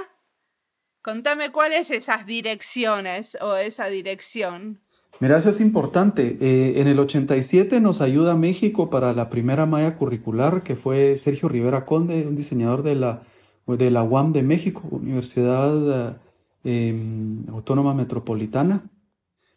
Contame 1.02 1.50
cuáles 1.50 1.90
esas 1.90 2.26
direcciones 2.26 3.38
o 3.40 3.56
esa 3.56 3.86
dirección. 3.86 4.82
Mira, 5.20 5.36
eso 5.36 5.50
es 5.50 5.60
importante. 5.60 6.38
Eh, 6.40 6.80
en 6.80 6.86
el 6.88 6.98
87 6.98 7.80
nos 7.80 8.00
ayuda 8.00 8.36
México 8.36 8.88
para 8.88 9.12
la 9.12 9.28
primera 9.28 9.66
malla 9.66 9.96
curricular, 9.96 10.62
que 10.62 10.76
fue 10.76 11.18
Sergio 11.18 11.48
Rivera 11.50 11.84
Conde, 11.84 12.26
un 12.26 12.36
diseñador 12.36 12.82
de 12.82 12.94
la, 12.94 13.22
de 13.66 13.90
la 13.90 14.02
UAM 14.02 14.32
de 14.32 14.42
México, 14.42 14.82
Universidad 14.90 16.18
em, 16.64 17.46
Autónoma 17.50 17.92
Metropolitana. 17.92 18.90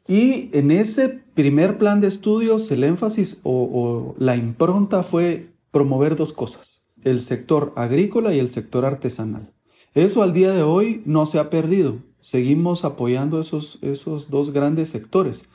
Y 0.05 0.49
en 0.51 0.69
ese 0.69 1.07
primer 1.33 1.77
plan 1.77 2.01
de 2.01 2.07
estudios, 2.07 2.69
el 2.69 2.83
énfasis 2.83 3.39
o 3.43 4.15
la 4.19 4.35
impronta 4.35 5.01
fue 5.01 5.47
promover 5.71 6.17
dos 6.17 6.33
cosas, 6.33 6.85
el 7.03 7.21
sector 7.21 7.71
agrícola 7.77 8.33
y 8.33 8.39
el 8.39 8.51
sector 8.51 8.83
artesanal. 8.83 9.53
Eso 9.95 10.23
al 10.23 10.33
día 10.33 10.51
de 10.51 10.63
hoy 10.63 11.01
no 11.05 11.25
se 11.25 11.39
ha 11.39 11.49
perdido. 11.49 11.99
Seguimos 12.23 12.85
apoyando 12.85 13.41
esos, 13.41 13.79
esos 13.81 14.29
dos 14.29 14.53
grandes 14.53 14.87
sectores. 14.87 15.49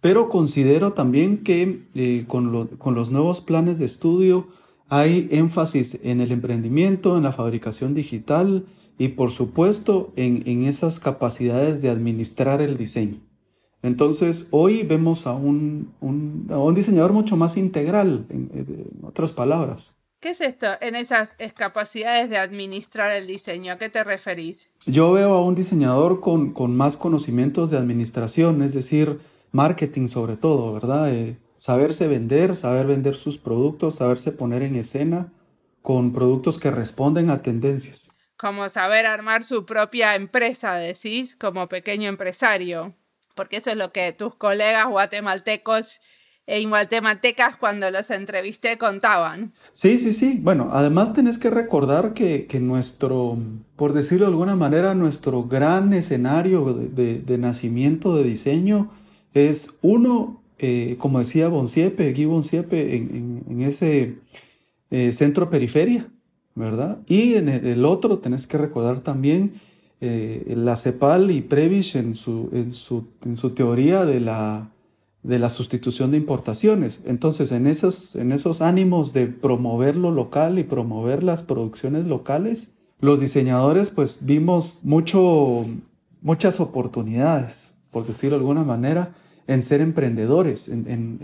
Pero 0.00 0.28
considero 0.28 0.92
también 0.92 1.38
que 1.42 1.88
eh, 1.96 2.26
con, 2.28 2.52
los 2.52 3.10
nuevos 3.10 3.40
planes 3.40 3.80
de 3.80 3.86
estudio 3.86 4.46
hay 4.88 5.26
énfasis 5.32 5.98
en 6.04 6.20
el 6.20 6.30
emprendimiento, 6.30 7.16
en 7.16 7.24
la 7.24 7.32
fabricación 7.32 7.94
digital 7.94 8.66
y 8.98 9.08
por 9.08 9.32
supuesto 9.32 10.12
en, 10.14 10.62
esas 10.62 11.00
capacidades 11.00 11.82
de 11.82 11.90
administrar 11.90 12.62
el 12.62 12.76
diseño. 12.76 13.18
Entonces 13.82 14.46
hoy 14.52 14.84
vemos 14.84 15.26
a 15.26 15.32
un, 15.32 15.92
diseñador 16.72 17.12
mucho 17.12 17.36
más 17.36 17.56
integral, 17.56 18.26
en, 18.28 19.02
otras 19.02 19.32
palabras. 19.32 19.96
¿Qué 20.22 20.30
es 20.30 20.40
esto 20.40 20.68
en 20.80 20.94
esas 20.94 21.34
capacidades 21.56 22.30
de 22.30 22.38
administrar 22.38 23.10
el 23.10 23.26
diseño? 23.26 23.72
¿A 23.72 23.76
qué 23.76 23.88
te 23.88 24.04
referís? 24.04 24.70
Yo 24.86 25.10
veo 25.10 25.34
a 25.34 25.44
un 25.44 25.56
diseñador 25.56 26.20
con, 26.20 26.54
más 26.76 26.96
conocimientos 26.96 27.70
de 27.70 27.76
administración, 27.76 28.62
es 28.62 28.72
decir, 28.72 29.18
marketing 29.50 30.06
sobre 30.06 30.36
todo, 30.36 30.72
¿verdad? 30.74 31.12
Eh, 31.12 31.38
saberse 31.58 32.06
vender, 32.06 32.54
saber 32.54 32.86
vender 32.86 33.16
sus 33.16 33.36
productos, 33.36 33.96
saberse 33.96 34.30
poner 34.30 34.62
en 34.62 34.76
escena 34.76 35.32
con 35.82 36.12
productos 36.12 36.60
que 36.60 36.70
responden 36.70 37.28
a 37.28 37.42
tendencias. 37.42 38.08
Como 38.36 38.68
saber 38.68 39.06
armar 39.06 39.42
su 39.42 39.66
propia 39.66 40.14
empresa, 40.14 40.74
decís, 40.74 41.34
como 41.34 41.68
pequeño 41.68 42.08
empresario, 42.08 42.94
porque 43.34 43.56
eso 43.56 43.70
es 43.70 43.76
lo 43.76 43.90
que 43.90 44.12
tus 44.12 44.36
colegas 44.36 44.86
guatemaltecos 44.86 46.00
e 46.46 46.64
guatemaltecas 46.66 47.56
cuando 47.56 47.90
los 47.90 48.10
entrevisté 48.10 48.76
contaban. 48.76 49.52
Sí, 49.72 49.98
sí, 49.98 50.12
sí. 50.12 50.38
Bueno, 50.42 50.70
además 50.72 51.14
tenés 51.14 51.38
que 51.38 51.50
recordar 51.50 52.14
que, 52.14 52.48
nuestro, 52.60 53.38
por 53.76 53.92
decirlo 53.92 54.26
de 54.26 54.32
alguna 54.32 54.56
manera, 54.56 54.94
nuestro 54.94 55.44
gran 55.44 55.92
escenario 55.92 56.74
de, 56.74 57.38
nacimiento 57.38 58.16
de 58.16 58.24
diseño 58.24 58.90
es 59.34 59.78
uno, 59.82 60.42
eh, 60.58 60.96
como 60.98 61.20
decía 61.20 61.48
Bonsiepe, 61.48 62.12
Guy 62.12 62.24
Bonsiepe, 62.26 62.96
en, 62.96 63.62
ese 63.62 64.16
eh, 64.90 65.12
centro 65.12 65.48
periferia, 65.48 66.08
¿verdad? 66.54 66.98
Y 67.06 67.34
en 67.34 67.48
el, 67.48 67.84
otro 67.84 68.18
tenés 68.18 68.48
que 68.48 68.58
recordar 68.58 69.00
también 69.00 69.60
eh, 70.00 70.54
la 70.56 70.74
CEPAL 70.74 71.30
y 71.30 71.40
Prevish 71.40 71.96
en 71.96 72.16
su, 72.16 72.50
en 72.52 72.74
su, 72.74 73.06
en 73.24 73.36
su 73.36 73.50
teoría 73.50 74.04
de 74.04 74.18
la 74.18 74.68
de 75.22 75.38
la 75.38 75.48
sustitución 75.48 76.10
de 76.10 76.16
importaciones. 76.16 77.02
Entonces, 77.06 77.52
en 77.52 77.66
esos, 77.66 78.16
en 78.16 78.32
esos 78.32 78.60
ánimos 78.60 79.12
de 79.12 79.26
promover 79.26 79.96
lo 79.96 80.10
local 80.10 80.58
y 80.58 80.64
promover 80.64 81.22
las 81.22 81.42
producciones 81.42 82.06
locales, 82.06 82.72
los 83.00 83.20
diseñadores 83.20 83.90
pues 83.90 84.24
vimos 84.24 84.80
mucho, 84.84 85.66
muchas 86.20 86.60
oportunidades, 86.60 87.76
por 87.90 88.06
decirlo 88.06 88.36
de 88.36 88.42
alguna 88.42 88.64
manera, 88.64 89.14
en 89.46 89.62
ser 89.62 89.80
emprendedores, 89.80 90.68
en, 90.68 91.18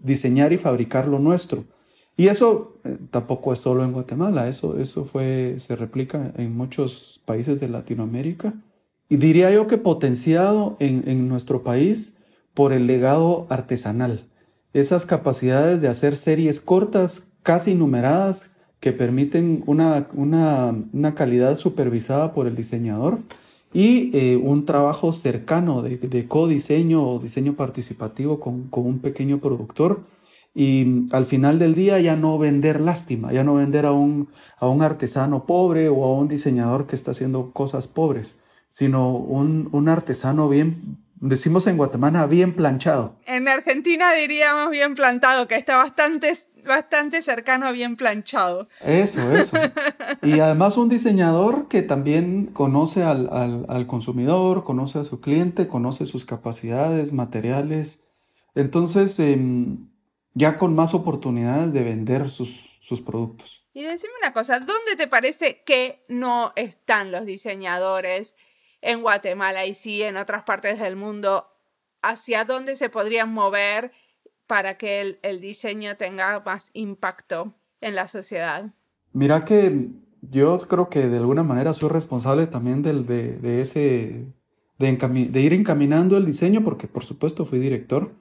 diseñar 0.00 0.52
y 0.52 0.58
fabricar 0.58 1.08
lo 1.08 1.18
nuestro. 1.18 1.64
Y 2.16 2.28
eso 2.28 2.76
eh, 2.84 2.98
tampoco 3.10 3.52
es 3.52 3.58
solo 3.58 3.84
en 3.84 3.92
Guatemala, 3.92 4.48
eso, 4.48 4.78
eso 4.78 5.04
fue, 5.04 5.56
se 5.58 5.76
replica 5.76 6.32
en 6.36 6.56
muchos 6.56 7.20
países 7.24 7.58
de 7.58 7.68
Latinoamérica. 7.68 8.54
Y 9.08 9.16
diría 9.16 9.50
yo 9.50 9.66
que 9.66 9.78
potenciado 9.78 10.76
en, 10.78 11.02
en 11.06 11.28
nuestro 11.28 11.62
país, 11.62 12.21
por 12.54 12.72
el 12.72 12.86
legado 12.86 13.46
artesanal, 13.50 14.26
esas 14.72 15.06
capacidades 15.06 15.80
de 15.80 15.88
hacer 15.88 16.16
series 16.16 16.60
cortas, 16.60 17.28
casi 17.42 17.74
numeradas, 17.74 18.52
que 18.82 18.92
permiten 18.92 19.62
una, 19.66 20.08
una, 20.12 21.14
calidad 21.14 21.54
supervisada 21.54 22.32
por 22.32 22.48
el 22.48 22.56
diseñador 22.56 23.20
y 23.72 24.10
eh, 24.12 24.36
un 24.36 24.66
trabajo 24.66 25.12
cercano 25.12 25.82
de, 25.82 25.98
de 25.98 26.26
codiseño 26.26 27.08
o 27.08 27.20
diseño 27.20 27.54
participativo 27.54 28.40
con, 28.40 28.64
con, 28.68 28.84
un 28.86 28.98
pequeño 28.98 29.38
productor. 29.38 30.00
Y 30.52 31.06
al 31.12 31.26
final 31.26 31.60
del 31.60 31.76
día 31.76 32.00
ya 32.00 32.16
no 32.16 32.38
vender 32.38 32.80
lástima, 32.80 33.32
ya 33.32 33.44
no 33.44 33.54
vender 33.54 33.86
a 33.86 33.92
un, 33.92 34.30
a 34.58 34.66
un 34.66 34.82
artesano 34.82 35.46
pobre 35.46 35.88
o 35.88 36.04
a 36.04 36.12
un 36.18 36.26
diseñador 36.26 36.88
que 36.88 36.96
está 36.96 37.12
haciendo 37.12 37.52
cosas 37.52 37.86
pobres, 37.86 38.40
sino 38.68 39.14
un, 39.14 39.68
un 39.70 39.88
artesano 39.88 40.48
bien, 40.48 40.98
Decimos 41.24 41.68
en 41.68 41.76
Guatemala 41.76 42.26
bien 42.26 42.52
planchado. 42.52 43.14
En 43.26 43.46
Argentina 43.46 44.12
diríamos 44.12 44.70
bien 44.70 44.96
plantado, 44.96 45.46
que 45.46 45.54
está 45.54 45.76
bastante, 45.76 46.36
bastante 46.64 47.22
cercano 47.22 47.68
a 47.68 47.70
bien 47.70 47.94
planchado. 47.94 48.68
Eso, 48.80 49.32
eso. 49.32 49.56
y 50.22 50.40
además 50.40 50.76
un 50.76 50.88
diseñador 50.88 51.68
que 51.68 51.82
también 51.82 52.46
conoce 52.46 53.04
al, 53.04 53.28
al, 53.68 53.86
consumidor, 53.86 54.64
conoce 54.64 54.98
a 54.98 55.04
su 55.04 55.20
cliente, 55.20 55.68
conoce 55.68 56.06
sus 56.06 56.24
capacidades 56.24 57.12
materiales. 57.12 58.02
Entonces, 58.56 59.16
em, 59.20 59.90
ya 60.34 60.58
con 60.58 60.74
más 60.74 60.92
oportunidades 60.92 61.72
de 61.72 61.84
vender 61.84 62.28
sus, 62.30 62.68
sus 62.80 63.00
productos. 63.00 63.64
Y 63.72 63.84
decime 63.84 64.12
una 64.20 64.32
cosa, 64.32 64.58
¿dónde 64.58 64.96
te 64.98 65.06
parece 65.06 65.62
que 65.64 66.04
no 66.08 66.52
están 66.56 67.12
los 67.12 67.26
diseñadores? 67.26 68.34
En 68.82 69.00
Guatemala 69.00 69.64
y 69.64 69.74
sí 69.74 70.02
en 70.02 70.16
otras 70.16 70.42
partes 70.42 70.78
del 70.78 70.96
mundo, 70.96 71.46
hacia 72.02 72.44
dónde 72.44 72.76
se 72.76 72.90
podrían 72.90 73.32
mover 73.32 73.92
para 74.46 74.76
que 74.76 75.18
el, 75.22 75.40
diseño 75.40 75.96
tenga 75.96 76.42
más 76.44 76.70
impacto 76.74 77.54
en 77.80 77.94
la 77.94 78.08
sociedad. 78.08 78.74
Mira 79.12 79.44
que 79.44 79.88
yo 80.20 80.56
creo 80.68 80.90
que 80.90 81.08
de 81.08 81.16
alguna 81.16 81.42
manera 81.42 81.72
soy 81.72 81.88
responsable 81.88 82.46
también 82.46 82.82
del, 82.82 83.06
de, 83.06 83.60
ese, 83.60 84.26
de, 84.78 85.40
ir 85.40 85.52
encaminando 85.52 86.16
el 86.16 86.26
diseño, 86.26 86.64
porque 86.64 86.86
por 86.86 87.04
supuesto 87.04 87.44
fui 87.44 87.60
director, 87.60 88.12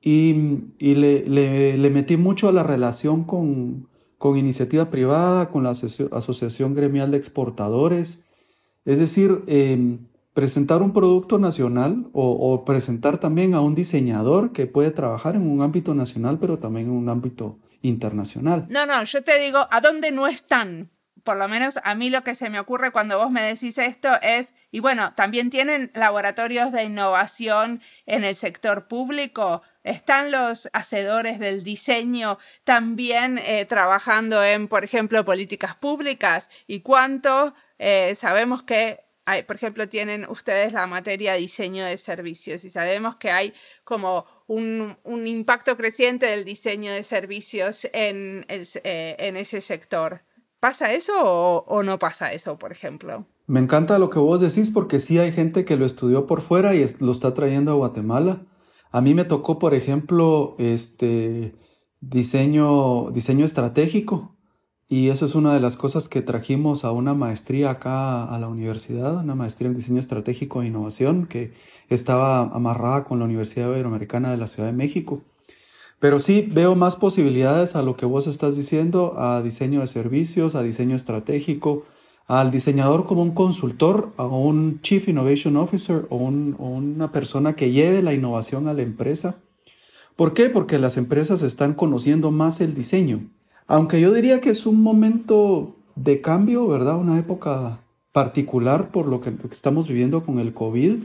y, 0.00 0.34
le, 0.78 1.90
metí 1.90 2.16
mucho 2.16 2.48
a 2.48 2.52
la 2.52 2.62
relación 2.62 3.24
con, 3.24 3.88
con 4.18 4.36
iniciativa 4.36 4.88
privada, 4.88 5.50
con 5.50 5.64
la 5.64 5.70
Asociación 5.70 6.74
Gremial 6.74 7.10
de 7.10 7.16
Exportadores, 7.16 8.25
es 8.86 8.98
decir, 8.98 9.42
em, 9.48 9.98
presentar 10.32 10.80
un 10.80 10.92
producto 10.92 11.38
nacional 11.38 12.08
o, 12.12 12.64
presentar 12.64 13.18
también 13.18 13.54
a 13.54 13.60
un 13.60 13.74
diseñador 13.74 14.52
que 14.52 14.66
puede 14.66 14.90
trabajar 14.90 15.34
en 15.34 15.42
un 15.42 15.60
ámbito 15.62 15.94
nacional, 15.94 16.38
pero 16.38 16.58
también 16.58 16.86
en 16.86 16.92
un 16.92 17.08
ámbito 17.08 17.58
internacional. 17.82 18.66
No, 18.68 18.86
no, 18.86 19.02
yo 19.04 19.22
te 19.24 19.38
digo, 19.38 19.66
¿a 19.70 19.80
dónde 19.80 20.12
no 20.12 20.26
están? 20.26 20.90
Por 21.24 21.38
lo 21.38 21.48
menos 21.48 21.78
a 21.82 21.94
mí 21.94 22.10
lo 22.10 22.22
que 22.22 22.34
se 22.34 22.50
me 22.50 22.60
ocurre 22.60 22.92
cuando 22.92 23.18
vos 23.18 23.30
me 23.30 23.42
decís 23.42 23.78
esto 23.78 24.10
es, 24.22 24.54
y 24.70 24.80
bueno, 24.80 25.14
también 25.14 25.50
tienen 25.50 25.90
laboratorios 25.94 26.70
de 26.70 26.84
innovación 26.84 27.80
en 28.04 28.22
el 28.22 28.36
sector 28.36 28.86
público, 28.88 29.62
están 29.86 30.30
los 30.30 30.68
hacedores 30.72 31.38
del 31.38 31.64
diseño 31.64 32.38
también 32.64 33.38
eh, 33.38 33.64
trabajando 33.64 34.42
en, 34.44 34.68
por 34.68 34.84
ejemplo, 34.84 35.24
políticas 35.24 35.76
públicas 35.76 36.50
y 36.66 36.80
cuánto 36.80 37.54
eh, 37.78 38.14
sabemos 38.14 38.62
que, 38.62 39.00
hay, 39.24 39.42
por 39.42 39.56
ejemplo, 39.56 39.88
tienen 39.88 40.26
ustedes 40.28 40.72
la 40.72 40.86
materia 40.86 41.34
diseño 41.34 41.84
de 41.84 41.96
servicios 41.96 42.64
y 42.64 42.70
sabemos 42.70 43.16
que 43.16 43.30
hay 43.30 43.52
como 43.84 44.26
un, 44.46 44.96
impacto 45.04 45.76
creciente 45.76 46.26
del 46.26 46.44
diseño 46.44 46.92
de 46.92 47.02
servicios 47.02 47.86
eh, 47.92 48.44
en 49.18 49.36
ese 49.36 49.60
sector. 49.60 50.20
¿Pasa 50.60 50.92
eso 50.92 51.12
o, 51.22 51.82
no 51.82 51.98
pasa 51.98 52.32
eso, 52.32 52.58
por 52.58 52.72
ejemplo? 52.72 53.26
Me 53.46 53.60
encanta 53.60 53.98
lo 53.98 54.10
que 54.10 54.18
vos 54.18 54.40
decís 54.40 54.70
porque 54.70 54.98
sí 54.98 55.18
hay 55.18 55.30
gente 55.30 55.64
que 55.64 55.76
lo 55.76 55.86
estudió 55.86 56.26
por 56.26 56.40
fuera 56.40 56.74
y 56.74 56.84
lo 56.98 57.12
está 57.12 57.34
trayendo 57.34 57.70
a 57.70 57.74
Guatemala. 57.74 58.40
A 58.96 59.02
mí 59.02 59.12
me 59.12 59.26
tocó, 59.26 59.58
por 59.58 59.74
ejemplo, 59.74 60.54
este 60.56 61.54
diseño, 62.00 63.10
diseño 63.10 63.44
estratégico. 63.44 64.34
Y 64.88 65.08
eso 65.08 65.26
es 65.26 65.34
una 65.34 65.52
de 65.52 65.60
las 65.60 65.76
cosas 65.76 66.08
que 66.08 66.22
trajimos 66.22 66.82
a 66.82 66.92
una 66.92 67.12
maestría 67.12 67.68
acá 67.68 68.24
a 68.24 68.38
la 68.38 68.48
universidad, 68.48 69.22
una 69.22 69.34
maestría 69.34 69.68
en 69.68 69.76
diseño 69.76 69.98
estratégico 69.98 70.62
e 70.62 70.68
innovación 70.68 71.26
que 71.26 71.52
estaba 71.90 72.40
amarrada 72.40 73.04
con 73.04 73.18
la 73.18 73.26
Universidad 73.26 73.68
Iberoamericana 73.68 74.30
de 74.30 74.38
la 74.38 74.46
Ciudad 74.46 74.70
de 74.70 74.74
México. 74.74 75.20
Pero 75.98 76.18
sí 76.18 76.48
veo 76.50 76.74
más 76.74 76.96
posibilidades 76.96 77.76
a 77.76 77.82
lo 77.82 77.98
que 77.98 78.06
vos 78.06 78.26
estás 78.26 78.56
diciendo, 78.56 79.12
a 79.18 79.42
diseño 79.42 79.80
de 79.80 79.88
servicios, 79.88 80.54
a 80.54 80.62
diseño 80.62 80.96
estratégico, 80.96 81.84
al 82.26 82.50
diseñador 82.50 83.06
como 83.06 83.22
un 83.22 83.32
consultor, 83.32 84.12
a 84.16 84.26
un 84.26 84.80
Chief 84.82 85.08
Innovation 85.08 85.56
Officer 85.56 86.06
o, 86.10 86.16
una 86.16 87.12
persona 87.12 87.54
que 87.54 87.70
lleve 87.70 88.02
la 88.02 88.14
innovación 88.14 88.68
a 88.68 88.74
la 88.74 88.82
empresa. 88.82 89.36
¿Por 90.16 90.34
qué? 90.34 90.48
Porque 90.48 90.78
las 90.78 90.96
empresas 90.96 91.42
están 91.42 91.74
conociendo 91.74 92.30
más 92.30 92.60
el 92.60 92.74
diseño 92.74 93.28
aunque 93.66 94.00
yo 94.00 94.12
diría 94.12 94.40
que 94.40 94.50
es 94.50 94.66
un 94.66 94.82
momento 94.82 95.76
de 95.96 96.20
cambio, 96.20 96.66
¿verdad? 96.68 96.96
Una 96.96 97.18
época 97.18 97.80
particular 98.12 98.90
por 98.90 99.06
lo 99.06 99.20
que, 99.20 99.32
estamos 99.50 99.88
viviendo 99.88 100.24
con 100.24 100.38
el 100.38 100.54
COVID, 100.54 101.02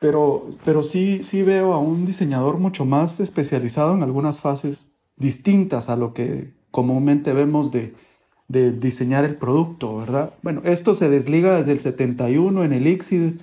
pero, 0.00 0.48
pero 0.64 0.82
sí, 0.82 1.22
sí 1.22 1.42
veo 1.42 1.72
a 1.72 1.78
un 1.78 2.04
diseñador 2.04 2.58
mucho 2.58 2.84
más 2.84 3.20
especializado 3.20 3.94
en 3.94 4.02
algunas 4.02 4.40
fases 4.40 4.96
distintas 5.16 5.88
a 5.88 5.96
lo 5.96 6.12
que 6.12 6.54
comúnmente 6.70 7.32
vemos 7.32 7.70
de, 7.70 7.94
de 8.52 8.70
diseñar 8.70 9.24
el 9.24 9.36
producto, 9.36 9.96
¿verdad? 9.96 10.34
Bueno, 10.42 10.60
esto 10.64 10.94
se 10.94 11.08
desliga 11.08 11.56
desde 11.56 11.72
el 11.72 11.80
71 11.80 12.64
en 12.64 12.72
el 12.74 12.86
ICSID, 12.86 13.40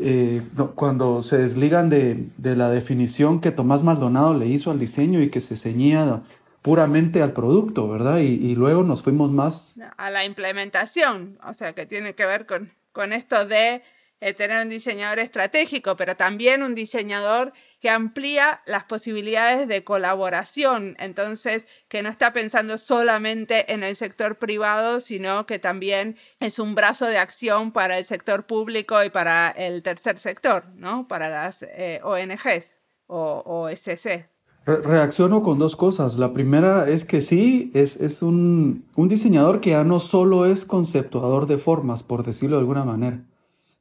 eh, 0.00 0.42
cuando 0.74 1.22
se 1.22 1.38
desligan 1.38 1.88
de, 1.88 2.28
de, 2.36 2.54
la 2.54 2.70
definición 2.70 3.40
que 3.40 3.50
Tomás 3.50 3.82
Maldonado 3.82 4.34
le 4.34 4.46
hizo 4.46 4.70
al 4.70 4.78
diseño 4.78 5.22
y 5.22 5.30
que 5.30 5.40
se 5.40 5.56
ceñía 5.56 6.22
puramente 6.60 7.22
al 7.22 7.32
producto, 7.32 7.88
¿verdad? 7.88 8.18
Y, 8.18 8.54
luego 8.54 8.82
nos 8.82 9.02
fuimos 9.02 9.30
más... 9.30 9.76
A 9.96 10.10
la 10.10 10.26
implementación, 10.26 11.38
o 11.42 11.54
sea, 11.54 11.72
que 11.72 11.86
tiene 11.86 12.14
que 12.14 12.26
ver 12.26 12.44
con, 12.44 12.70
con 12.92 13.14
esto 13.14 13.46
de 13.46 13.82
eh, 14.20 14.34
tener 14.34 14.62
un 14.62 14.68
diseñador 14.68 15.20
estratégico, 15.20 15.96
pero 15.96 16.16
también 16.16 16.62
un 16.62 16.74
diseñador 16.74 17.54
que 17.80 17.90
amplía 17.90 18.60
las 18.66 18.84
posibilidades 18.84 19.68
de 19.68 19.84
colaboración, 19.84 20.96
entonces 20.98 21.68
que 21.88 22.02
no 22.02 22.08
está 22.08 22.32
pensando 22.32 22.76
solamente 22.78 23.72
en 23.72 23.82
el 23.82 23.94
sector 23.96 24.36
privado, 24.36 25.00
sino 25.00 25.46
que 25.46 25.58
también 25.58 26.16
es 26.40 26.58
un 26.58 26.74
brazo 26.74 27.06
de 27.06 27.18
acción 27.18 27.72
para 27.72 27.98
el 27.98 28.04
sector 28.04 28.46
público 28.46 29.02
y 29.04 29.10
para 29.10 29.48
el 29.50 29.82
tercer 29.82 30.18
sector, 30.18 30.64
¿no? 30.76 31.06
Para 31.06 31.28
las 31.28 31.62
eh, 31.62 32.00
ONGs 32.02 32.76
o, 33.06 33.42
OSC. 33.44 34.26
Reacciono 34.66 35.42
con 35.42 35.58
dos 35.58 35.76
cosas. 35.76 36.18
La 36.18 36.34
primera 36.34 36.90
es 36.90 37.06
que 37.06 37.22
sí, 37.22 37.70
es, 37.74 37.96
es 37.96 38.20
un, 38.20 38.84
un 38.96 39.08
diseñador 39.08 39.60
que 39.60 39.70
ya 39.70 39.82
no 39.82 39.98
solo 39.98 40.44
es 40.44 40.66
conceptuador 40.66 41.46
de 41.46 41.56
formas, 41.56 42.02
por 42.02 42.22
decirlo 42.22 42.56
de 42.56 42.60
alguna 42.60 42.84
manera 42.84 43.24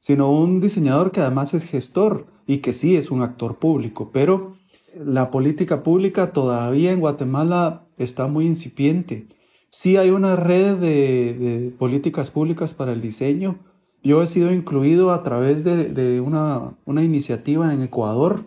sino 0.07 0.31
un 0.31 0.61
diseñador 0.61 1.11
que 1.11 1.19
además 1.19 1.53
es 1.53 1.65
gestor 1.65 2.27
y 2.45 2.59
que 2.59 2.71
sí 2.71 2.95
es 2.95 3.11
un 3.11 3.23
actor 3.23 3.57
público, 3.57 4.09
pero 4.13 4.55
la 4.95 5.29
política 5.31 5.83
pública 5.83 6.31
todavía 6.31 6.93
en 6.93 7.01
Guatemala 7.01 7.87
está 7.97 8.27
muy 8.27 8.45
incipiente. 8.45 9.27
Sí 9.69 9.97
hay 9.97 10.11
una 10.11 10.37
red 10.37 10.77
de, 10.77 11.73
políticas 11.77 12.31
públicas 12.31 12.73
para 12.73 12.93
el 12.93 13.01
diseño. 13.01 13.57
Yo 14.01 14.23
he 14.23 14.27
sido 14.27 14.53
incluido 14.53 15.11
a 15.11 15.23
través 15.23 15.65
de, 15.65 16.21
una, 16.21 16.77
una, 16.85 17.03
iniciativa 17.03 17.73
en 17.73 17.81
Ecuador, 17.81 18.45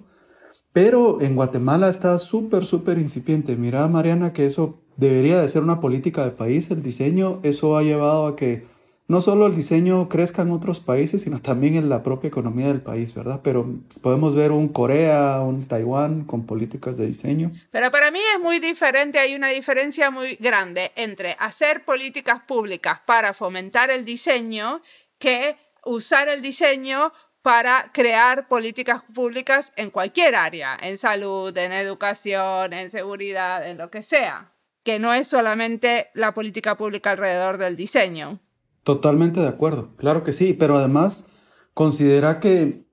pero 0.72 1.20
en 1.20 1.36
Guatemala 1.36 1.90
está 1.90 2.18
súper, 2.18 2.64
súper 2.64 2.96
incipiente. 2.96 3.54
Mira, 3.56 3.86
Mariana, 3.86 4.32
que 4.32 4.46
eso 4.46 4.78
debería 4.96 5.38
de 5.42 5.48
ser 5.48 5.62
una 5.62 5.82
política 5.82 6.24
de 6.24 6.30
país, 6.30 6.70
el 6.70 6.82
diseño. 6.82 7.38
Eso 7.42 7.76
ha 7.76 7.82
llevado 7.82 8.28
a 8.28 8.34
que 8.34 8.64
no 9.10 9.20
solo 9.20 9.46
el 9.48 9.56
diseño 9.56 10.08
crezca 10.08 10.42
en 10.42 10.52
otros 10.52 10.78
países, 10.78 11.22
sino 11.22 11.42
también 11.42 11.74
en 11.74 11.88
la 11.88 12.04
propia 12.04 12.28
economía 12.28 12.68
del 12.68 12.80
país, 12.80 13.12
¿verdad? 13.12 13.40
Pero 13.42 13.66
podemos 14.02 14.36
ver 14.36 14.52
un 14.52 14.68
Corea, 14.68 15.40
un 15.40 15.66
Taiwán 15.66 16.22
con 16.22 16.46
políticas 16.46 16.96
de 16.96 17.06
diseño. 17.06 17.50
Pero 17.72 17.90
para 17.90 18.12
mí 18.12 18.20
es 18.36 18.40
muy 18.40 18.60
diferente, 18.60 19.18
hay 19.18 19.34
una 19.34 19.48
diferencia 19.48 20.12
muy 20.12 20.36
grande 20.36 20.92
entre 20.94 21.34
hacer 21.40 21.84
políticas 21.84 22.42
públicas 22.42 23.00
para 23.04 23.34
fomentar 23.34 23.90
el 23.90 24.04
diseño 24.04 24.80
que 25.18 25.56
usar 25.84 26.28
el 26.28 26.40
diseño 26.40 27.12
para 27.42 27.90
crear 27.92 28.46
políticas 28.46 29.02
públicas 29.12 29.72
en 29.74 29.90
cualquier 29.90 30.36
área, 30.36 30.78
en 30.80 30.96
salud, 30.96 31.58
en 31.58 31.72
educación, 31.72 32.72
en 32.72 32.90
seguridad, 32.90 33.68
en 33.68 33.76
lo 33.76 33.90
que 33.90 34.04
sea, 34.04 34.52
que 34.84 35.00
no 35.00 35.12
es 35.12 35.26
solamente 35.26 36.10
la 36.14 36.32
política 36.32 36.76
pública 36.76 37.10
alrededor 37.10 37.58
del 37.58 37.74
diseño. 37.74 38.38
Totalmente 38.84 39.40
de 39.40 39.48
acuerdo, 39.48 39.90
claro 39.96 40.24
que 40.24 40.32
sí, 40.32 40.54
pero 40.54 40.76
además 40.76 41.28
considera 41.74 42.40
que 42.40 42.84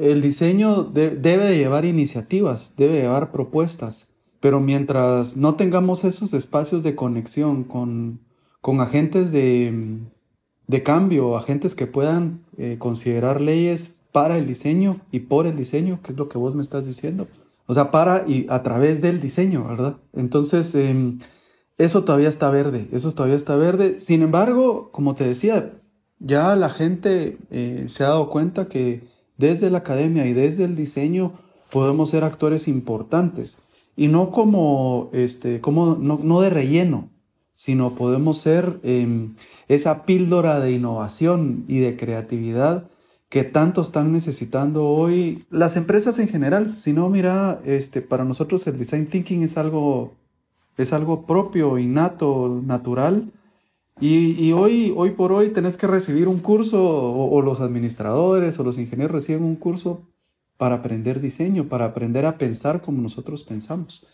el 0.00 0.20
diseño 0.20 0.84
debe 0.84 1.46
de 1.46 1.56
llevar 1.56 1.84
iniciativas, 1.84 2.74
debe 2.76 3.00
llevar 3.00 3.32
propuestas, 3.32 4.12
pero 4.40 4.60
mientras 4.60 5.36
no 5.36 5.54
tengamos 5.54 6.04
esos 6.04 6.32
espacios 6.32 6.82
de 6.82 6.94
conexión 6.94 7.64
con, 7.64 8.20
con 8.60 8.80
agentes 8.80 9.32
de, 9.32 9.98
de, 10.66 10.82
cambio, 10.82 11.36
agentes 11.36 11.74
que 11.74 11.86
puedan 11.86 12.44
eh, 12.58 12.76
considerar 12.78 13.40
leyes 13.40 13.98
para 14.12 14.36
el 14.38 14.46
diseño 14.46 15.00
y 15.10 15.20
por 15.20 15.46
el 15.46 15.56
diseño, 15.56 16.00
que 16.02 16.12
es 16.12 16.18
lo 16.18 16.28
que 16.28 16.38
vos 16.38 16.54
me 16.54 16.62
estás 16.62 16.86
diciendo, 16.86 17.28
o 17.66 17.74
sea, 17.74 17.90
para 17.90 18.28
y 18.28 18.46
a 18.48 18.62
través 18.62 19.00
del 19.00 19.20
diseño, 19.20 19.64
¿verdad? 19.66 19.96
Entonces, 20.12 20.74
em, 20.74 21.18
eso 21.78 22.04
todavía 22.04 22.28
está 22.28 22.50
verde, 22.50 22.88
eso 22.92 23.12
todavía 23.12 23.36
está 23.36 23.56
verde. 23.56 24.00
Sin 24.00 24.22
embargo, 24.22 24.90
como 24.92 25.14
te 25.14 25.26
decía, 25.26 25.74
ya 26.18 26.56
la 26.56 26.70
gente 26.70 27.38
eh, 27.50 27.86
se 27.88 28.04
ha 28.04 28.08
dado 28.08 28.30
cuenta 28.30 28.68
que 28.68 29.04
desde 29.36 29.70
la 29.70 29.78
academia 29.78 30.26
y 30.26 30.32
desde 30.32 30.64
el 30.64 30.76
diseño 30.76 31.32
podemos 31.70 32.10
ser 32.10 32.24
actores 32.24 32.68
importantes 32.68 33.62
y 33.96 34.08
no 34.08 34.30
como, 34.30 35.10
este, 35.12 35.60
como 35.60 35.96
no, 35.96 36.40
de 36.40 36.50
relleno, 36.50 37.10
sino 37.54 37.94
podemos 37.94 38.38
ser 38.38 38.78
em, 38.82 39.34
esa 39.68 40.04
píldora 40.04 40.60
de 40.60 40.72
innovación 40.72 41.64
y 41.68 41.78
de 41.78 41.96
creatividad 41.96 42.90
que 43.28 43.44
tanto 43.44 43.80
están 43.80 44.12
necesitando 44.12 44.86
hoy 44.86 45.44
las 45.50 45.76
empresas 45.76 46.18
en 46.18 46.28
general. 46.28 46.74
Si 46.74 46.92
no, 46.92 47.08
mira, 47.10 47.60
este, 47.64 48.02
para 48.02 48.24
nosotros 48.24 48.66
el 48.66 48.78
design 48.78 49.06
thinking 49.06 49.42
es 49.42 49.56
algo 49.56 50.14
es 50.76 50.92
algo 50.92 51.26
propio, 51.26 51.78
innato, 51.78 52.60
natural. 52.64 53.32
Y, 53.98 54.52
hoy, 54.52 54.92
hoy 54.94 55.12
por 55.12 55.32
hoy 55.32 55.48
tenés 55.50 55.78
que 55.78 55.86
recibir 55.86 56.28
un 56.28 56.40
curso, 56.40 56.84
o, 56.84 57.40
los 57.40 57.60
administradores 57.60 58.58
o 58.58 58.64
los 58.64 58.76
ingenieros 58.76 59.12
reciben 59.12 59.42
un 59.42 59.56
curso 59.56 60.02
para 60.58 60.76
aprender 60.76 61.20
diseño, 61.20 61.64
para 61.68 61.86
aprender 61.86 62.26
a 62.26 62.36
pensar 62.36 62.82
como 62.82 63.00
nosotros 63.00 63.42
pensamos. 63.42 64.06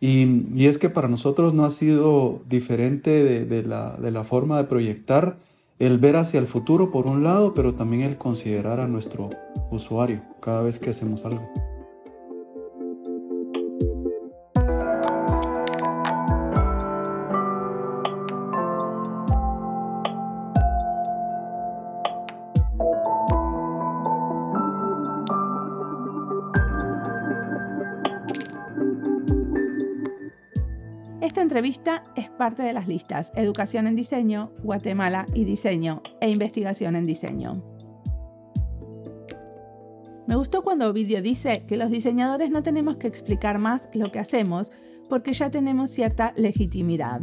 Y, 0.00 0.66
es 0.66 0.78
que 0.78 0.88
para 0.88 1.08
nosotros 1.08 1.52
no 1.52 1.66
ha 1.66 1.70
sido 1.70 2.40
diferente 2.48 3.44
de, 3.44 3.62
la, 3.62 3.96
de 3.98 4.10
la 4.10 4.24
forma 4.24 4.56
de 4.56 4.64
proyectar 4.64 5.36
el 5.78 5.98
ver 5.98 6.16
hacia 6.16 6.40
el 6.40 6.46
futuro 6.46 6.90
por 6.90 7.06
un 7.06 7.22
lado, 7.22 7.52
pero 7.52 7.74
también 7.74 8.02
el 8.02 8.16
considerar 8.16 8.80
a 8.80 8.88
nuestro 8.88 9.30
usuario 9.70 10.22
cada 10.40 10.62
vez 10.62 10.78
que 10.78 10.90
hacemos 10.90 11.26
algo. 11.26 11.75
Entrevista 31.46 32.02
es 32.16 32.28
parte 32.28 32.64
de 32.64 32.72
las 32.72 32.88
listas 32.88 33.30
Educación 33.36 33.86
en 33.86 33.94
Diseño, 33.94 34.50
Guatemala 34.64 35.26
y 35.32 35.44
Diseño 35.44 36.02
e 36.20 36.28
Investigación 36.28 36.96
en 36.96 37.04
Diseño. 37.04 37.52
Me 40.26 40.34
gustó 40.34 40.64
cuando 40.64 40.88
Ovidio 40.88 41.22
dice 41.22 41.64
que 41.68 41.76
los 41.76 41.88
diseñadores 41.88 42.50
no 42.50 42.64
tenemos 42.64 42.96
que 42.96 43.06
explicar 43.06 43.60
más 43.60 43.88
lo 43.94 44.10
que 44.10 44.18
hacemos 44.18 44.72
porque 45.08 45.34
ya 45.34 45.48
tenemos 45.52 45.92
cierta 45.92 46.34
legitimidad. 46.36 47.20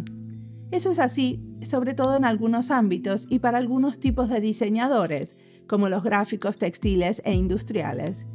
Eso 0.72 0.92
es 0.92 1.00
así, 1.00 1.44
sobre 1.62 1.94
todo 1.94 2.16
en 2.16 2.24
algunos 2.24 2.72
ámbitos 2.72 3.28
y 3.30 3.40
para 3.40 3.58
algunos 3.58 4.00
tipos 4.00 4.30
de 4.30 4.40
diseñadores, 4.40 5.36
como 5.68 5.90
los 5.90 6.02
gráficos 6.02 6.60
textiles 6.60 7.22
e 7.26 7.34
industriales 7.34 8.26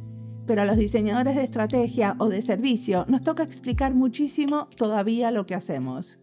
pero 0.49 0.63
a 0.63 0.65
los 0.65 0.77
diseñadores 0.77 1.35
de 1.35 1.43
estrategia 1.43 2.15
o 2.17 2.27
de 2.27 2.41
servicio 2.41 3.05
nos 3.07 3.21
toca 3.21 3.43
explicar 3.43 3.93
muchísimo 3.93 4.67
todavía 4.75 5.29
lo 5.29 5.45
que 5.45 5.53
hacemos. 5.53 6.17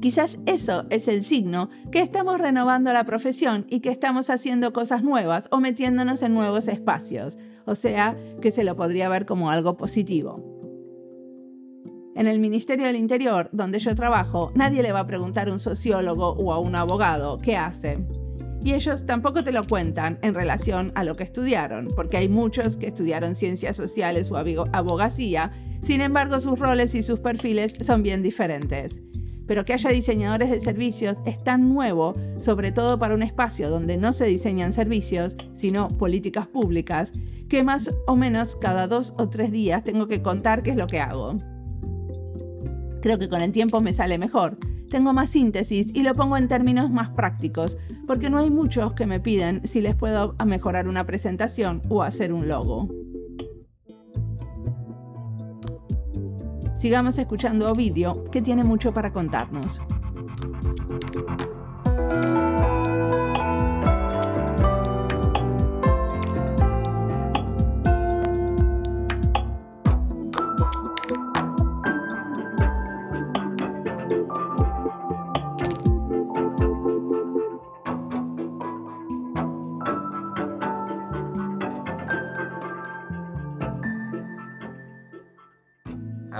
Quizás 0.00 0.38
eso 0.46 0.86
es 0.88 1.08
el 1.08 1.24
signo 1.24 1.68
que 1.92 2.00
estamos 2.00 2.38
renovando 2.38 2.90
la 2.94 3.04
profesión 3.04 3.66
y 3.68 3.80
que 3.80 3.90
estamos 3.90 4.30
haciendo 4.30 4.72
cosas 4.72 5.04
nuevas 5.04 5.48
o 5.50 5.60
metiéndonos 5.60 6.22
en 6.22 6.32
nuevos 6.32 6.68
espacios, 6.68 7.36
o 7.66 7.74
sea, 7.74 8.16
que 8.40 8.50
se 8.50 8.64
lo 8.64 8.74
podría 8.74 9.10
ver 9.10 9.26
como 9.26 9.50
algo 9.50 9.76
positivo. 9.76 10.42
En 12.14 12.26
el 12.26 12.40
Ministerio 12.40 12.86
del 12.86 12.96
Interior, 12.96 13.50
donde 13.52 13.78
yo 13.78 13.94
trabajo, 13.94 14.52
nadie 14.54 14.82
le 14.82 14.92
va 14.92 15.00
a 15.00 15.06
preguntar 15.06 15.50
a 15.50 15.52
un 15.52 15.60
sociólogo 15.60 16.30
o 16.30 16.54
a 16.54 16.58
un 16.60 16.74
abogado 16.74 17.36
qué 17.36 17.58
hace 17.58 18.06
y 18.66 18.74
ellos 18.74 19.06
tampoco 19.06 19.44
te 19.44 19.52
lo 19.52 19.64
cuentan 19.64 20.18
en 20.22 20.34
relación 20.34 20.90
a 20.96 21.04
lo 21.04 21.14
que 21.14 21.22
estudiaron, 21.22 21.86
porque 21.94 22.16
hay 22.16 22.28
muchos 22.28 22.76
que 22.76 22.88
estudiaron 22.88 23.36
ciencias 23.36 23.76
sociales 23.76 24.32
o 24.32 24.36
abogacía, 24.36 25.52
sin 25.82 26.00
embargo 26.00 26.40
sus 26.40 26.58
roles 26.58 26.96
y 26.96 27.04
sus 27.04 27.20
perfiles 27.20 27.76
son 27.80 28.02
bien 28.02 28.24
diferentes. 28.24 29.00
Pero 29.46 29.64
que 29.64 29.72
haya 29.72 29.90
diseñadores 29.90 30.50
de 30.50 30.60
servicios 30.60 31.16
es 31.26 31.44
tan 31.44 31.72
nuevo, 31.72 32.16
sobre 32.38 32.72
todo 32.72 32.98
para 32.98 33.14
un 33.14 33.22
espacio 33.22 33.70
donde 33.70 33.98
no 33.98 34.12
se 34.12 34.24
diseñan 34.24 34.72
servicios, 34.72 35.36
sino 35.54 35.86
políticas 35.86 36.48
públicas, 36.48 37.12
que 37.48 37.62
más 37.62 37.94
o 38.08 38.16
menos 38.16 38.56
cada 38.56 38.88
dos 38.88 39.14
o 39.16 39.28
tres 39.28 39.52
días 39.52 39.84
tengo 39.84 40.08
que 40.08 40.22
contar 40.22 40.64
qué 40.64 40.70
es 40.70 40.76
lo 40.76 40.88
que 40.88 40.98
hago. 40.98 41.36
Creo 43.00 43.16
que 43.16 43.28
con 43.28 43.42
el 43.42 43.52
tiempo 43.52 43.80
me 43.80 43.94
sale 43.94 44.18
mejor, 44.18 44.58
tengo 44.90 45.12
más 45.12 45.30
síntesis 45.30 45.90
y 45.94 46.02
lo 46.02 46.14
pongo 46.14 46.36
en 46.36 46.48
términos 46.48 46.90
más 46.90 47.10
prácticos, 47.10 47.78
porque 48.06 48.30
no 48.30 48.38
hay 48.38 48.50
muchos 48.50 48.92
que 48.92 49.06
me 49.06 49.20
piden 49.20 49.66
si 49.66 49.80
les 49.80 49.94
puedo 49.94 50.34
mejorar 50.44 50.88
una 50.88 51.04
presentación 51.04 51.82
o 51.88 52.02
hacer 52.02 52.32
un 52.32 52.48
logo. 52.48 52.88
Sigamos 56.76 57.18
escuchando 57.18 57.70
Ovidio, 57.70 58.24
que 58.30 58.42
tiene 58.42 58.62
mucho 58.62 58.92
para 58.92 59.10
contarnos. 59.10 59.80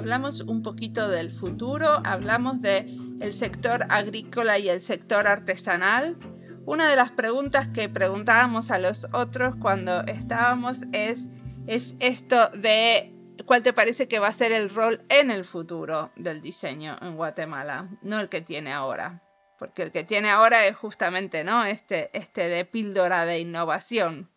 Hablamos 0.06 0.40
un 0.42 0.62
poquito 0.62 1.08
del 1.08 1.32
futuro, 1.32 2.00
hablamos 2.04 2.62
de 2.62 2.86
sector 3.32 3.86
agrícola 3.88 4.56
y 4.56 4.68
el 4.68 4.80
sector 4.80 5.26
artesanal. 5.26 6.16
Una 6.64 6.88
de 6.88 6.94
las 6.94 7.10
preguntas 7.10 7.66
que 7.74 7.88
preguntábamos 7.88 8.70
a 8.70 8.78
los 8.78 9.08
otros 9.12 9.56
cuando 9.60 10.02
estábamos 10.02 10.84
es, 10.92 11.26
es 11.66 11.96
esto 11.98 12.50
de 12.50 13.16
cuál 13.46 13.64
te 13.64 13.72
parece 13.72 14.06
que 14.06 14.20
va 14.20 14.28
a 14.28 14.32
ser 14.32 14.52
el 14.52 14.70
rol 14.70 15.04
en 15.08 15.32
el 15.32 15.44
futuro 15.44 16.12
del 16.14 16.40
diseño 16.40 16.96
en 17.02 17.16
Guatemala, 17.16 17.88
no 18.02 18.20
el 18.20 18.28
que 18.28 18.42
tiene 18.42 18.72
ahora. 18.72 19.24
Porque 19.58 19.82
el 19.82 19.90
que 19.90 20.04
tiene 20.04 20.30
ahora 20.30 20.66
es 20.66 20.76
justamente 20.76 21.42
¿no? 21.42 21.64
este, 21.64 22.16
este 22.16 22.48
de 22.48 22.64
píldora 22.64 23.24
de 23.24 23.40
innovación. 23.40 24.30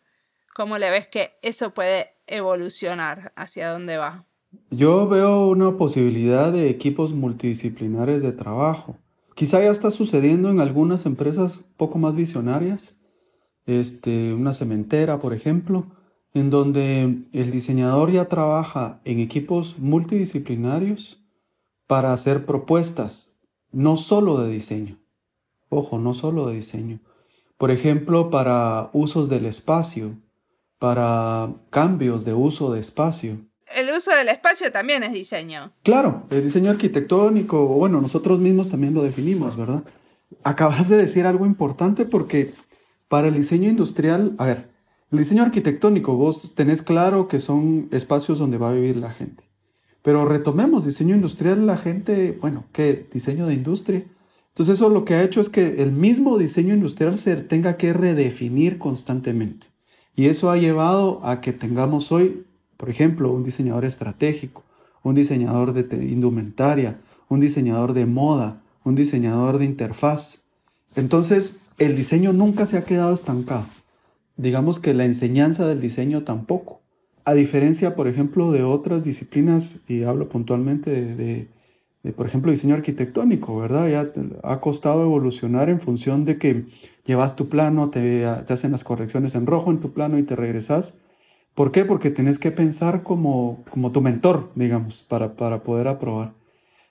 ¿Cómo 0.52 0.78
le 0.78 0.90
ves 0.90 1.06
que 1.06 1.38
eso 1.42 1.72
puede 1.74 2.16
evolucionar? 2.26 3.32
¿Hacia 3.36 3.70
dónde 3.70 3.98
va? 3.98 4.26
Yo 4.70 5.08
veo 5.08 5.48
una 5.48 5.76
posibilidad 5.76 6.52
de 6.52 6.70
equipos 6.70 7.12
multidisciplinares 7.12 8.22
de 8.22 8.32
trabajo. 8.32 8.96
Quizá 9.36 9.60
ya 9.60 9.70
está 9.70 9.90
sucediendo 9.90 10.50
en 10.50 10.60
algunas 10.60 11.06
empresas 11.06 11.64
poco 11.76 11.98
más 11.98 12.16
visionarias, 12.16 13.00
este, 13.66 14.34
una 14.34 14.52
cementera, 14.52 15.20
por 15.20 15.34
ejemplo, 15.34 15.86
en 16.34 16.50
donde 16.50 17.22
el 17.32 17.50
diseñador 17.50 18.10
ya 18.10 18.26
trabaja 18.26 19.00
en 19.04 19.20
equipos 19.20 19.78
multidisciplinarios 19.78 21.22
para 21.86 22.12
hacer 22.12 22.44
propuestas, 22.44 23.40
no 23.72 23.96
solo 23.96 24.38
de 24.38 24.50
diseño. 24.50 24.98
Ojo, 25.68 25.98
no 25.98 26.12
solo 26.12 26.46
de 26.46 26.56
diseño. 26.56 26.98
Por 27.56 27.70
ejemplo, 27.70 28.30
para 28.30 28.90
usos 28.92 29.28
del 29.28 29.46
espacio, 29.46 30.16
para 30.78 31.54
cambios 31.70 32.24
de 32.24 32.34
uso 32.34 32.72
de 32.72 32.80
espacio 32.80 33.49
el 33.74 33.88
uso 33.96 34.10
del 34.14 34.28
espacio 34.28 34.70
también 34.72 35.02
es 35.02 35.12
diseño. 35.12 35.72
Claro, 35.82 36.26
el 36.30 36.42
diseño 36.42 36.70
arquitectónico, 36.70 37.66
bueno, 37.66 38.00
nosotros 38.00 38.38
mismos 38.38 38.68
también 38.68 38.94
lo 38.94 39.02
definimos, 39.02 39.56
¿verdad? 39.56 39.82
Acabas 40.42 40.88
de 40.88 40.96
decir 40.96 41.26
algo 41.26 41.46
importante 41.46 42.04
porque 42.04 42.52
para 43.08 43.28
el 43.28 43.34
diseño 43.34 43.68
industrial, 43.68 44.34
a 44.38 44.46
ver, 44.46 44.70
el 45.10 45.18
diseño 45.18 45.42
arquitectónico, 45.42 46.14
vos 46.14 46.54
tenés 46.54 46.82
claro 46.82 47.26
que 47.26 47.40
son 47.40 47.88
espacios 47.90 48.38
donde 48.38 48.58
va 48.58 48.70
a 48.70 48.74
vivir 48.74 48.96
la 48.96 49.10
gente. 49.10 49.44
Pero 50.02 50.24
retomemos, 50.24 50.84
diseño 50.84 51.14
industrial, 51.14 51.66
la 51.66 51.76
gente, 51.76 52.38
bueno, 52.40 52.64
¿qué? 52.72 53.08
Diseño 53.12 53.46
de 53.46 53.54
industria. 53.54 54.04
Entonces 54.48 54.78
eso 54.78 54.88
lo 54.88 55.04
que 55.04 55.14
ha 55.14 55.22
hecho 55.22 55.40
es 55.40 55.48
que 55.48 55.82
el 55.82 55.92
mismo 55.92 56.38
diseño 56.38 56.74
industrial 56.74 57.18
se 57.18 57.36
tenga 57.36 57.76
que 57.76 57.92
redefinir 57.92 58.78
constantemente. 58.78 59.66
Y 60.14 60.28
eso 60.28 60.50
ha 60.50 60.56
llevado 60.56 61.20
a 61.24 61.40
que 61.40 61.52
tengamos 61.52 62.12
hoy 62.12 62.46
por 62.80 62.88
ejemplo, 62.88 63.30
un 63.30 63.44
diseñador 63.44 63.84
estratégico, 63.84 64.64
un 65.02 65.14
diseñador 65.14 65.74
de 65.74 66.02
indumentaria, 66.02 66.98
un 67.28 67.38
diseñador 67.38 67.92
de 67.92 68.06
moda, 68.06 68.62
un 68.84 68.94
diseñador 68.94 69.58
de 69.58 69.66
interfaz. 69.66 70.44
Entonces, 70.96 71.58
el 71.76 71.94
diseño 71.94 72.32
nunca 72.32 72.64
se 72.64 72.78
ha 72.78 72.84
quedado 72.86 73.12
estancado. 73.12 73.66
Digamos 74.38 74.80
que 74.80 74.94
la 74.94 75.04
enseñanza 75.04 75.68
del 75.68 75.82
diseño 75.82 76.22
tampoco. 76.22 76.80
A 77.26 77.34
diferencia, 77.34 77.94
por 77.94 78.08
ejemplo, 78.08 78.50
de 78.50 78.62
otras 78.62 79.04
disciplinas, 79.04 79.80
y 79.86 80.04
hablo 80.04 80.30
puntualmente 80.30 80.90
de, 80.90 82.12
por 82.12 82.26
ejemplo, 82.26 82.50
diseño 82.50 82.76
arquitectónico, 82.76 83.58
¿verdad? 83.58 83.90
Ya 83.90 84.10
ha 84.42 84.60
costado 84.60 85.02
evolucionar 85.02 85.68
en 85.68 85.80
función 85.80 86.24
de 86.24 86.38
que 86.38 86.64
llevas 87.04 87.36
tu 87.36 87.50
plano, 87.50 87.90
te, 87.90 88.20
te 88.46 88.52
hacen 88.54 88.72
las 88.72 88.84
correcciones 88.84 89.34
en 89.34 89.44
rojo 89.44 89.70
en 89.70 89.80
tu 89.80 89.92
plano 89.92 90.18
y 90.18 90.22
te 90.22 90.34
regresas 90.34 90.98
¿Por 91.54 91.72
qué? 91.72 91.84
Porque 91.84 92.10
tenés 92.10 92.38
que 92.38 92.50
pensar 92.50 93.02
como, 93.02 93.64
como 93.70 93.92
tu 93.92 94.00
mentor, 94.00 94.50
digamos, 94.54 95.02
para, 95.02 95.36
para 95.36 95.62
poder 95.62 95.88
aprobar. 95.88 96.32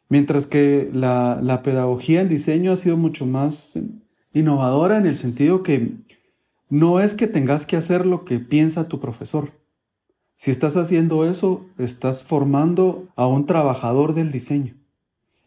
Mientras 0.09 0.47
que 0.47 0.89
la, 0.91 1.39
la 1.41 1.61
pedagogía 1.61 2.21
en 2.21 2.29
diseño 2.29 2.71
ha 2.71 2.75
sido 2.75 2.97
mucho 2.97 3.25
más 3.25 3.79
innovadora 4.33 4.97
en 4.97 5.05
el 5.05 5.15
sentido 5.15 5.63
que 5.63 5.93
no 6.69 6.99
es 6.99 7.13
que 7.13 7.27
tengas 7.27 7.65
que 7.65 7.77
hacer 7.77 8.05
lo 8.05 8.25
que 8.25 8.39
piensa 8.39 8.87
tu 8.87 8.99
profesor. 8.99 9.51
Si 10.35 10.51
estás 10.51 10.77
haciendo 10.77 11.29
eso, 11.29 11.65
estás 11.77 12.23
formando 12.23 13.07
a 13.15 13.27
un 13.27 13.45
trabajador 13.45 14.13
del 14.13 14.31
diseño. 14.31 14.75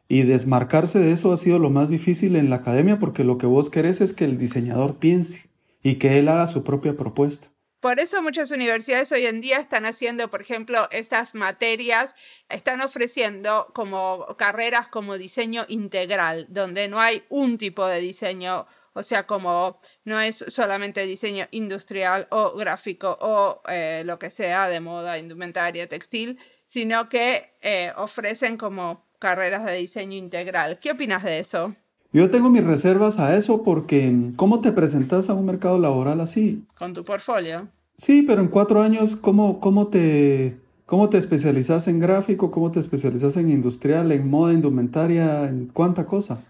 Y 0.08 0.24
desmarcarse 0.24 0.98
de 0.98 1.12
eso 1.12 1.32
ha 1.32 1.36
sido 1.36 1.58
lo 1.58 1.70
más 1.70 1.88
difícil 1.88 2.36
en 2.36 2.50
la 2.50 2.56
academia 2.56 2.98
porque 2.98 3.24
lo 3.24 3.38
que 3.38 3.46
vos 3.46 3.70
querés 3.70 4.00
es 4.00 4.12
que 4.12 4.24
el 4.26 4.36
diseñador 4.36 4.96
piense 4.96 5.48
y 5.82 5.94
que 5.94 6.18
él 6.18 6.28
haga 6.28 6.46
su 6.46 6.64
propia 6.64 6.96
propuesta. 6.96 7.51
Por 7.82 7.98
eso 7.98 8.22
muchas 8.22 8.52
universidades 8.52 9.10
hoy 9.10 9.26
en 9.26 9.40
día 9.40 9.58
están 9.58 9.86
haciendo, 9.86 10.30
por 10.30 10.40
ejemplo, 10.40 10.88
estas 10.92 11.34
materias, 11.34 12.14
están 12.48 12.80
ofreciendo 12.80 13.72
como 13.74 14.36
carreras 14.38 14.86
como 14.86 15.18
diseño 15.18 15.64
integral, 15.66 16.46
donde 16.48 16.86
no 16.86 17.00
hay 17.00 17.24
un 17.28 17.58
tipo 17.58 17.84
de 17.84 17.98
diseño, 17.98 18.68
o 18.92 19.02
sea, 19.02 19.26
como 19.26 19.80
no 20.04 20.20
es 20.20 20.44
solamente 20.46 21.04
diseño 21.06 21.48
industrial 21.50 22.28
o 22.30 22.56
gráfico 22.56 23.18
o 23.20 23.62
eh, 23.66 24.04
lo 24.06 24.16
que 24.16 24.30
sea 24.30 24.68
de 24.68 24.78
moda, 24.78 25.18
indumentaria, 25.18 25.88
textil, 25.88 26.38
sino 26.68 27.08
que 27.08 27.56
eh, 27.62 27.92
ofrecen 27.96 28.58
como 28.58 29.10
carreras 29.18 29.64
de 29.64 29.74
diseño 29.74 30.16
integral. 30.16 30.78
¿Qué 30.78 30.92
opinas 30.92 31.24
de 31.24 31.40
eso? 31.40 31.74
Yo 32.12 32.30
tengo 32.30 32.50
mis 32.50 32.62
reservas 32.62 33.18
a 33.18 33.36
eso 33.36 33.62
porque 33.62 34.32
¿cómo 34.36 34.60
te 34.60 34.72
presentas 34.72 35.30
a 35.30 35.34
un 35.34 35.46
mercado 35.46 35.78
laboral 35.78 36.20
así? 36.20 36.62
Con 36.76 36.92
tu 36.92 37.04
portfolio. 37.04 37.68
Sí, 37.96 38.22
pero 38.22 38.42
en 38.42 38.48
cuatro 38.48 38.82
años, 38.82 39.16
¿cómo, 39.16 39.60
cómo, 39.60 39.86
te, 39.86 40.56
cómo 40.84 41.08
te 41.08 41.16
especializas 41.16 41.88
en 41.88 42.00
gráfico? 42.00 42.50
¿Cómo 42.50 42.70
te 42.70 42.80
especializas 42.80 43.36
en 43.38 43.50
industrial, 43.50 44.12
en 44.12 44.28
moda, 44.28 44.52
indumentaria, 44.52 45.48
en 45.48 45.70
cuánta 45.72 46.04
cosa? 46.04 46.42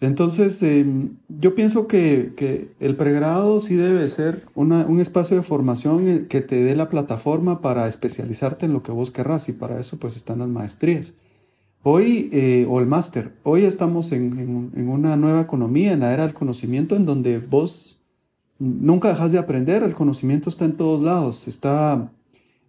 Entonces, 0.00 0.60
em, 0.64 1.10
yo 1.28 1.54
pienso 1.54 1.86
que, 1.86 2.32
que, 2.36 2.72
el 2.80 2.96
pregrado 2.96 3.60
sí 3.60 3.76
debe 3.76 4.08
ser 4.08 4.46
una, 4.56 4.84
un 4.86 4.98
espacio 4.98 5.36
de 5.36 5.44
formación 5.44 6.26
que 6.26 6.40
te 6.40 6.64
dé 6.64 6.74
la 6.74 6.88
plataforma 6.88 7.60
para 7.60 7.86
especializarte 7.86 8.66
en 8.66 8.72
lo 8.72 8.82
que 8.82 8.90
vos 8.90 9.12
querrás 9.12 9.48
y 9.48 9.52
para 9.52 9.78
eso 9.78 9.98
pues 9.98 10.16
están 10.16 10.40
las 10.40 10.48
maestrías. 10.48 11.14
Hoy, 11.84 12.30
eh, 12.32 12.64
o 12.70 12.78
el 12.78 12.86
máster, 12.86 13.32
hoy 13.42 13.64
estamos 13.64 14.12
en, 14.12 14.70
una 14.88 15.16
nueva 15.16 15.40
economía, 15.40 15.92
en 15.92 16.00
la 16.00 16.12
era 16.12 16.22
del 16.22 16.34
conocimiento, 16.34 16.94
en 16.94 17.06
donde 17.06 17.38
vos 17.40 18.00
nunca 18.60 19.08
dejas 19.08 19.32
de 19.32 19.38
aprender, 19.38 19.82
el 19.82 19.94
conocimiento 19.94 20.48
está 20.48 20.64
en 20.64 20.76
todos 20.76 21.02
lados, 21.02 21.48
está 21.48 22.08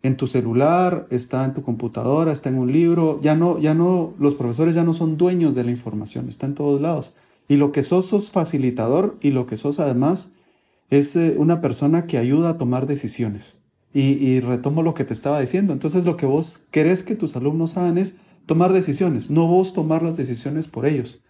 en 0.01 0.17
tu 0.17 0.25
celular, 0.25 1.05
está 1.11 1.45
en 1.45 1.53
tu 1.53 1.61
computadora, 1.61 2.31
está 2.31 2.49
en 2.49 2.57
un 2.57 2.71
libro, 2.71 3.21
ya 3.21 3.35
no, 3.35 3.59
ya 3.59 3.75
no, 3.75 4.15
los 4.17 4.33
profesores 4.33 4.73
ya 4.73 4.83
no 4.83 4.93
son 4.93 5.15
dueños 5.15 5.53
de 5.53 5.63
la 5.63 5.69
información, 5.69 6.27
está 6.27 6.47
en 6.47 6.55
todos 6.55 6.81
lados. 6.81 7.13
Y 7.47 7.57
lo 7.57 7.71
que 7.71 7.83
sos, 7.83 8.07
sos 8.07 8.31
facilitador 8.31 9.17
y 9.21 9.29
lo 9.29 9.45
que 9.45 9.57
sos 9.57 9.79
además 9.79 10.33
es 10.89 11.15
eh, 11.15 11.35
una 11.37 11.61
persona 11.61 12.07
que 12.07 12.17
ayuda 12.17 12.49
a 12.49 12.57
tomar 12.57 12.87
decisiones. 12.87 13.59
Y, 13.93 14.13
y 14.13 14.39
retomo 14.39 14.81
lo 14.81 14.95
que 14.95 15.03
te 15.03 15.13
estaba 15.13 15.39
diciendo, 15.39 15.71
entonces 15.71 16.03
lo 16.03 16.17
que 16.17 16.25
vos 16.25 16.65
querés 16.71 17.03
que 17.03 17.15
tus 17.15 17.35
alumnos 17.35 17.77
hagan 17.77 17.99
es 17.99 18.17
tomar 18.45 18.73
decisiones, 18.73 19.29
no 19.29 19.47
vos 19.47 19.73
tomar 19.73 20.03
las 20.03 20.17
decisiones 20.17 20.67
por 20.67 20.85
ellos. 20.85 21.21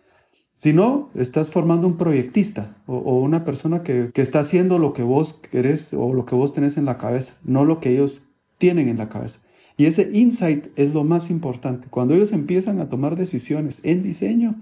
Si 0.55 0.71
no, 0.71 1.09
estás 1.15 1.49
formando 1.49 1.87
un 1.87 1.97
proyectista 1.97 2.77
o, 2.85 3.19
una 3.19 3.43
persona 3.43 3.83
que, 3.83 4.11
que, 4.13 4.21
está 4.21 4.39
haciendo 4.39 4.77
lo 4.77 4.93
que 4.93 5.03
vos 5.03 5.33
querés 5.33 5.93
o 5.93 6.13
lo 6.13 6.25
que 6.25 6.35
vos 6.35 6.53
tenés 6.53 6.77
en 6.77 6.85
la 6.85 6.97
cabeza, 6.97 7.35
no 7.43 7.65
lo 7.65 7.79
que 7.79 7.91
ellos 7.91 8.23
tienen 8.59 8.87
en 8.87 8.97
la 8.97 9.09
cabeza. 9.09 9.39
Y 9.77 9.85
ese 9.85 10.09
insight 10.13 10.67
es 10.75 10.93
lo 10.93 11.03
más 11.03 11.29
importante. 11.29 11.87
Cuando 11.89 12.13
ellos 12.13 12.31
empiezan 12.31 12.79
a 12.79 12.89
tomar 12.89 13.15
decisiones 13.15 13.81
en 13.83 14.03
diseño, 14.03 14.55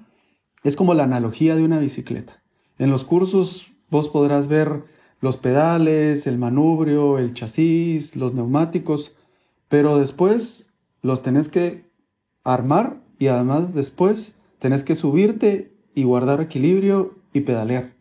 es 0.64 0.76
como 0.76 0.94
la 0.94 1.04
analogía 1.04 1.56
de 1.56 1.64
una 1.64 1.80
bicicleta. 1.80 2.42
En 2.78 2.90
los 2.90 3.04
cursos 3.04 3.72
vos 3.90 4.10
podrás 4.10 4.48
ver 4.48 4.84
los 5.20 5.38
pedales, 5.38 6.26
el 6.26 6.38
manubrio, 6.38 7.20
el 7.20 7.34
chasis, 7.34 8.16
los 8.16 8.34
neumáticos, 8.34 9.16
pero 9.68 10.00
después 10.00 10.74
los 11.02 11.22
tenés 11.22 11.50
que 11.50 11.91
armar 12.44 12.98
y 13.20 13.28
además 13.28 13.74
después 13.74 14.36
tenés 14.60 14.84
que 14.84 14.96
subirte 14.96 15.72
y 15.94 16.04
guardar 16.04 16.42
equilibrio 16.42 17.16
y 17.34 17.42
pedalear. 17.42 17.94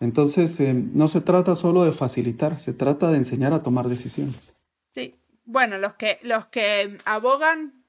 Entonces, 0.00 0.58
eh, 0.60 0.74
no 0.74 1.08
se 1.08 1.20
trata 1.20 1.54
solo 1.54 1.84
de 1.84 1.92
facilitar, 1.92 2.60
se 2.60 2.72
trata 2.72 3.10
de 3.10 3.18
enseñar 3.18 3.52
a 3.52 3.62
tomar 3.62 3.88
decisiones. 3.88 4.54
Sí, 4.70 5.14
bueno, 5.44 5.78
los 5.78 5.94
que, 5.94 6.18
los 6.22 6.46
que 6.46 6.98
abogan, 7.04 7.83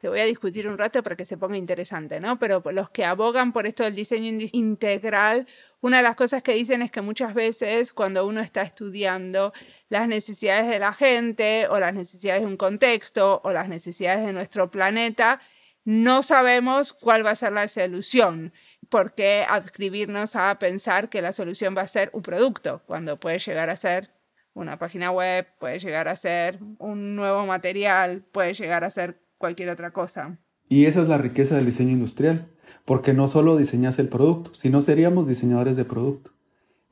te 0.00 0.08
voy 0.08 0.20
a 0.20 0.24
discutir 0.24 0.66
un 0.66 0.78
rato 0.78 1.02
para 1.02 1.14
que 1.14 1.26
se 1.26 1.36
ponga 1.36 1.58
interesante, 1.58 2.20
¿no? 2.20 2.38
Pero 2.38 2.62
los 2.72 2.88
que 2.88 3.04
abogan 3.04 3.52
por 3.52 3.66
esto 3.66 3.84
del 3.84 3.94
diseño 3.94 4.32
integral, 4.52 5.46
una 5.80 5.98
de 5.98 6.02
las 6.02 6.16
cosas 6.16 6.42
que 6.42 6.54
dicen 6.54 6.80
es 6.80 6.90
que 6.90 7.02
muchas 7.02 7.34
veces 7.34 7.92
cuando 7.92 8.26
uno 8.26 8.40
está 8.40 8.62
estudiando 8.62 9.52
las 9.90 10.08
necesidades 10.08 10.68
de 10.68 10.78
la 10.78 10.94
gente 10.94 11.66
o 11.68 11.78
las 11.78 11.92
necesidades 11.92 12.42
de 12.42 12.48
un 12.48 12.56
contexto 12.56 13.42
o 13.44 13.52
las 13.52 13.68
necesidades 13.68 14.24
de 14.24 14.32
nuestro 14.32 14.70
planeta, 14.70 15.38
no 15.84 16.22
sabemos 16.22 16.94
cuál 16.94 17.24
va 17.24 17.32
a 17.32 17.36
ser 17.36 17.52
la 17.52 17.68
solución. 17.68 18.54
¿Por 18.88 19.14
qué 19.14 19.44
adscribirnos 19.46 20.34
a 20.34 20.58
pensar 20.58 21.10
que 21.10 21.20
la 21.20 21.34
solución 21.34 21.76
va 21.76 21.82
a 21.82 21.86
ser 21.86 22.08
un 22.14 22.22
producto 22.22 22.82
cuando 22.86 23.20
puede 23.20 23.38
llegar 23.38 23.68
a 23.68 23.76
ser 23.76 24.10
una 24.54 24.78
página 24.78 25.10
web, 25.10 25.46
puede 25.58 25.78
llegar 25.78 26.08
a 26.08 26.16
ser 26.16 26.58
un 26.78 27.16
nuevo 27.16 27.44
material, 27.46 28.22
puede 28.32 28.54
llegar 28.54 28.84
a 28.84 28.90
ser 28.90 29.18
cualquier 29.40 29.70
otra 29.70 29.90
cosa. 29.90 30.38
Y 30.68 30.84
esa 30.84 31.00
es 31.02 31.08
la 31.08 31.18
riqueza 31.18 31.56
del 31.56 31.64
diseño 31.64 31.92
industrial, 31.92 32.46
porque 32.84 33.14
no 33.14 33.26
solo 33.26 33.56
diseñas 33.56 33.98
el 33.98 34.08
producto, 34.08 34.54
sino 34.54 34.82
seríamos 34.82 35.26
diseñadores 35.26 35.76
de 35.76 35.86
producto. 35.86 36.32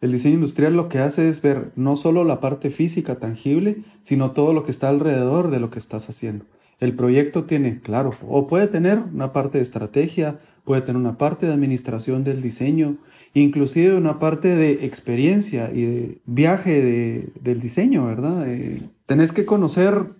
El 0.00 0.12
diseño 0.12 0.36
industrial 0.36 0.74
lo 0.74 0.88
que 0.88 0.98
hace 0.98 1.28
es 1.28 1.42
ver 1.42 1.72
no 1.76 1.94
solo 1.94 2.24
la 2.24 2.40
parte 2.40 2.70
física 2.70 3.16
tangible, 3.16 3.84
sino 4.02 4.30
todo 4.30 4.54
lo 4.54 4.64
que 4.64 4.70
está 4.70 4.88
alrededor 4.88 5.50
de 5.50 5.60
lo 5.60 5.70
que 5.70 5.78
estás 5.78 6.08
haciendo. 6.08 6.46
El 6.80 6.94
proyecto 6.94 7.44
tiene, 7.44 7.80
claro, 7.80 8.14
o 8.26 8.46
puede 8.46 8.68
tener 8.68 8.98
una 8.98 9.32
parte 9.32 9.58
de 9.58 9.62
estrategia, 9.62 10.38
puede 10.64 10.80
tener 10.80 10.96
una 10.96 11.18
parte 11.18 11.46
de 11.46 11.52
administración 11.52 12.24
del 12.24 12.40
diseño, 12.40 12.96
inclusive 13.34 13.96
una 13.96 14.18
parte 14.18 14.56
de 14.56 14.86
experiencia 14.86 15.70
y 15.72 15.82
de 15.82 16.18
viaje 16.24 17.30
del 17.40 17.60
diseño, 17.60 18.06
¿verdad? 18.06 18.48
Eh, 18.48 18.88
tenés 19.06 19.32
que 19.32 19.44
conocer 19.44 20.17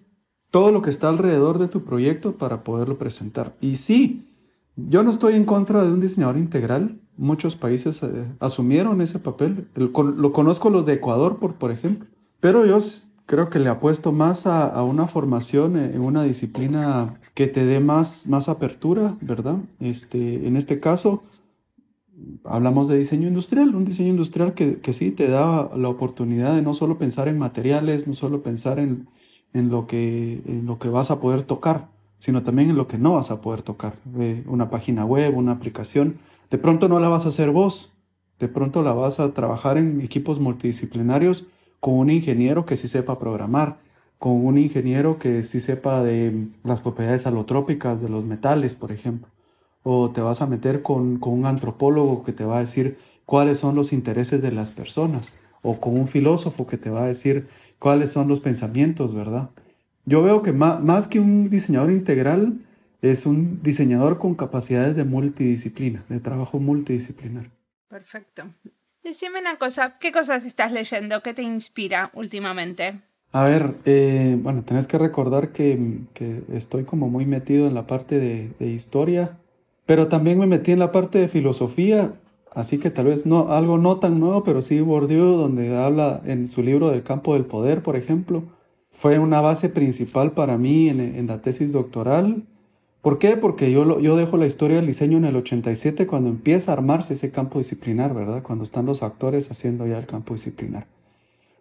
todo 0.50 0.72
lo 0.72 0.82
que 0.82 0.90
está 0.90 1.08
alrededor 1.08 1.58
de 1.58 1.68
tu 1.68 1.84
proyecto 1.84 2.32
para 2.32 2.64
poderlo 2.64 2.98
presentar. 2.98 3.54
Y 3.60 3.76
sí, 3.76 4.26
yo 4.76 5.02
no 5.02 5.10
estoy 5.10 5.34
en 5.34 5.44
contra 5.44 5.84
de 5.84 5.92
un 5.92 6.00
diseñador 6.00 6.38
integral. 6.38 7.00
Muchos 7.16 7.56
países 7.56 8.02
eh, 8.02 8.24
asumieron 8.40 9.00
ese 9.00 9.18
papel. 9.18 9.68
lo 9.74 10.32
conozco 10.32 10.70
los 10.70 10.86
de 10.86 10.94
Ecuador, 10.94 11.38
por, 11.38 11.54
por 11.54 11.70
ejemplo. 11.70 12.06
Pero 12.40 12.64
yo 12.64 12.78
creo 13.28 13.50
que 13.50 13.58
le 13.58 13.68
apuesto 13.68 14.10
más 14.10 14.46
a, 14.46 14.82
una 14.82 15.06
formación 15.06 15.76
en 15.76 16.00
una 16.00 16.22
disciplina 16.22 17.20
que 17.34 17.46
te 17.46 17.66
dé 17.66 17.78
más, 17.78 18.26
más 18.28 18.48
apertura, 18.48 19.16
¿verdad? 19.20 19.58
Este, 19.80 20.46
en 20.46 20.56
este 20.56 20.80
caso, 20.80 21.24
hablamos 22.44 22.88
de 22.88 22.96
diseño 22.96 23.28
industrial, 23.28 23.74
un 23.74 23.84
diseño 23.84 24.08
industrial 24.08 24.54
que, 24.54 24.78
que, 24.78 24.94
sí 24.94 25.10
te 25.10 25.28
da 25.28 25.68
la 25.76 25.88
oportunidad 25.88 26.54
de 26.54 26.62
no 26.62 26.72
solo 26.72 26.96
pensar 26.96 27.28
en 27.28 27.38
materiales, 27.38 28.06
no 28.06 28.14
solo 28.14 28.42
pensar 28.42 28.78
en, 28.78 29.08
en, 29.52 29.70
lo, 29.70 29.86
que, 29.86 30.42
en 30.46 30.66
lo 30.66 30.78
que 30.78 30.88
vas 30.88 31.10
a 31.10 31.20
poder 31.20 31.42
tocar, 31.42 31.88
sino 32.18 32.42
también 32.42 32.70
en 32.70 32.76
lo 32.76 32.88
que 32.88 32.98
no 32.98 33.14
vas 33.14 33.30
a 33.30 33.40
poder 33.40 33.62
tocar. 33.62 33.94
una 34.46 34.70
página 34.70 35.04
web, 35.04 35.36
una 35.36 35.52
aplicación, 35.52 36.18
de 36.50 36.58
pronto 36.58 36.88
no 36.88 37.00
la 37.00 37.08
vas 37.08 37.24
a 37.24 37.28
hacer 37.28 37.50
vos, 37.50 37.92
de 38.38 38.48
pronto 38.48 38.82
la 38.82 38.92
vas 38.92 39.20
a 39.20 39.32
trabajar 39.32 39.78
en 39.78 40.00
equipos 40.00 40.40
multidisciplinarios 40.40 41.46
con 41.80 41.94
un 41.94 42.10
ingeniero 42.10 42.66
que 42.66 42.76
sí 42.76 42.88
sepa 42.88 43.18
programar, 43.18 43.78
con 44.18 44.32
un 44.44 44.58
ingeniero 44.58 45.18
que 45.18 45.44
sí 45.44 45.60
sepa 45.60 46.02
de 46.02 46.48
las 46.64 46.80
propiedades 46.80 47.26
alotrópicas 47.26 48.00
de 48.00 48.08
los 48.08 48.24
metales, 48.24 48.74
por 48.74 48.90
ejemplo. 48.92 49.28
O 49.84 50.10
te 50.10 50.20
vas 50.20 50.42
a 50.42 50.46
meter 50.46 50.82
con, 50.82 51.18
con 51.18 51.34
un 51.34 51.46
antropólogo 51.46 52.24
que 52.24 52.32
te 52.32 52.44
va 52.44 52.58
a 52.58 52.60
decir 52.60 52.98
cuáles 53.24 53.58
son 53.58 53.76
los 53.76 53.92
intereses 53.92 54.42
de 54.42 54.50
las 54.50 54.70
personas. 54.70 55.34
O 55.62 55.78
con 55.80 55.98
un 55.98 56.08
filósofo 56.08 56.66
que 56.66 56.78
te 56.78 56.90
va 56.90 57.02
a 57.02 57.06
decir 57.06 57.48
cuáles 57.78 58.10
son 58.10 58.28
los 58.28 58.40
pensamientos, 58.40 59.14
¿verdad? 59.14 59.50
Yo 60.04 60.22
veo 60.22 60.42
que 60.42 60.52
más, 60.52 61.06
que 61.06 61.20
un 61.20 61.50
diseñador 61.50 61.90
integral, 61.90 62.54
es 63.02 63.26
un 63.26 63.62
diseñador 63.62 64.18
con 64.18 64.34
capacidades 64.34 64.96
de 64.96 65.04
multidisciplina, 65.04 66.04
de 66.08 66.18
trabajo 66.18 66.58
multidisciplinar. 66.58 67.50
Perfecto. 67.88 68.44
Decime 69.04 69.40
una 69.40 69.56
cosa, 69.56 69.98
¿qué 69.98 70.10
cosas 70.10 70.44
estás 70.44 70.72
leyendo? 70.72 71.22
¿Qué 71.22 71.34
te 71.34 71.42
inspira 71.42 72.10
últimamente? 72.14 73.00
A 73.32 73.44
ver, 73.44 73.74
eh, 73.84 74.38
bueno, 74.40 74.62
tenés 74.62 74.86
que 74.86 74.98
recordar 74.98 75.52
que, 75.52 76.00
estoy 76.52 76.84
como 76.84 77.08
muy 77.08 77.26
metido 77.26 77.66
en 77.66 77.74
la 77.74 77.86
parte 77.86 78.18
de, 78.18 78.50
de, 78.58 78.68
historia, 78.68 79.38
pero 79.84 80.08
también 80.08 80.38
me 80.38 80.46
metí 80.46 80.72
en 80.72 80.78
la 80.78 80.90
parte 80.90 81.18
de 81.18 81.28
filosofía, 81.28 82.12
así 82.54 82.78
que 82.78 82.90
tal 82.90 83.06
vez 83.06 83.26
no, 83.26 83.50
algo 83.50 83.78
no 83.78 83.98
tan 83.98 84.20
nuevo, 84.20 84.44
pero 84.44 84.62
sí 84.62 84.80
Bourdieu, 84.80 85.36
donde 85.36 85.76
habla 85.76 86.20
en 86.24 86.48
su 86.48 86.62
libro 86.62 86.90
del 86.90 87.02
campo 87.02 87.34
del 87.34 87.44
poder, 87.44 87.82
por 87.82 87.96
ejemplo, 87.96 88.42
fue 88.90 89.18
una 89.18 89.40
base 89.40 89.68
principal 89.68 90.32
para 90.32 90.58
mí 90.58 90.88
en, 90.88 91.26
la 91.26 91.40
tesis 91.40 91.72
doctoral. 91.72 92.42
¿Por 93.00 93.18
qué? 93.18 93.36
Porque 93.36 93.70
yo, 93.70 94.00
yo 94.00 94.16
dejo 94.16 94.36
la 94.36 94.46
historia 94.46 94.76
del 94.76 94.86
diseño 94.86 95.18
en 95.18 95.24
el 95.24 95.36
87 95.36 96.06
cuando 96.06 96.30
empieza 96.30 96.72
a 96.72 96.74
armarse 96.74 97.14
ese 97.14 97.30
campo 97.30 97.58
disciplinar, 97.58 98.12
¿verdad? 98.12 98.42
Cuando 98.42 98.64
están 98.64 98.86
los 98.86 99.02
actores 99.02 99.50
haciendo 99.50 99.86
ya 99.86 99.98
el 99.98 100.06
campo 100.06 100.34
disciplinar. 100.34 100.86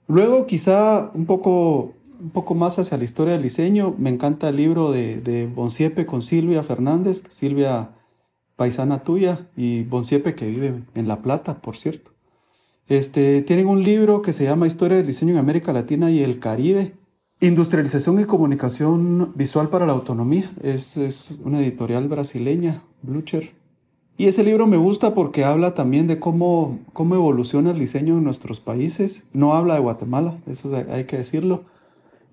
Luego, 0.08 0.48
quizá 0.48 1.12
un 1.14 1.26
poco, 1.26 1.94
un 2.20 2.30
poco 2.32 2.56
más 2.56 2.80
hacia 2.80 2.98
la 2.98 3.04
historia 3.04 3.34
del 3.34 3.44
diseño, 3.44 3.94
me 3.98 4.10
encanta 4.10 4.50
el 4.50 4.56
libro 4.56 4.92
de, 4.92 5.22
de 5.22 5.46
Bonsiepe 5.46 6.06
con 6.06 6.22
Silvia 6.22 6.64
Fernández, 6.64 7.24
Silvia 7.30 7.92
paisana 8.58 9.04
tuya 9.04 9.48
y 9.56 9.84
Bonsiepe 9.84 10.36
que 10.36 10.48
vive 10.48 10.84
en 10.96 11.08
La 11.08 11.22
Plata, 11.22 11.62
por 11.62 11.78
cierto. 11.78 12.12
Este, 12.90 13.42
tienen 13.44 13.68
un 13.68 13.84
libro 13.84 14.22
que 14.22 14.34
se 14.34 14.44
llama 14.44 14.68
Historia 14.68 14.98
del 14.98 15.08
diseño 15.08 15.34
en 15.34 15.40
América 15.40 15.72
Latina 15.72 16.12
y 16.12 16.22
el 16.22 16.40
Caribe 16.40 16.94
Industrialización 17.40 18.20
y 18.20 18.26
comunicación 18.26 19.34
visual 19.36 19.70
para 19.70 19.86
la 19.86 19.94
autonomía. 19.94 20.50
Es, 20.64 20.98
es, 20.98 21.38
una 21.44 21.62
editorial 21.62 22.08
brasileña, 22.08 22.82
Blucher. 23.04 23.52
Y 24.18 24.26
ese 24.26 24.44
libro 24.44 24.66
me 24.66 24.78
gusta 24.78 25.14
porque 25.14 25.46
habla 25.46 25.76
también 25.76 26.08
de 26.08 26.18
cómo, 26.18 26.80
cómo 26.94 27.14
evoluciona 27.14 27.70
el 27.70 27.80
diseño 27.80 28.18
en 28.18 28.24
nuestros 28.24 28.60
países. 28.60 29.30
No 29.34 29.54
habla 29.54 29.76
de 29.76 29.82
Guatemala, 29.82 30.40
eso 30.48 30.76
hay 30.92 31.04
que 31.04 31.18
decirlo. 31.18 31.66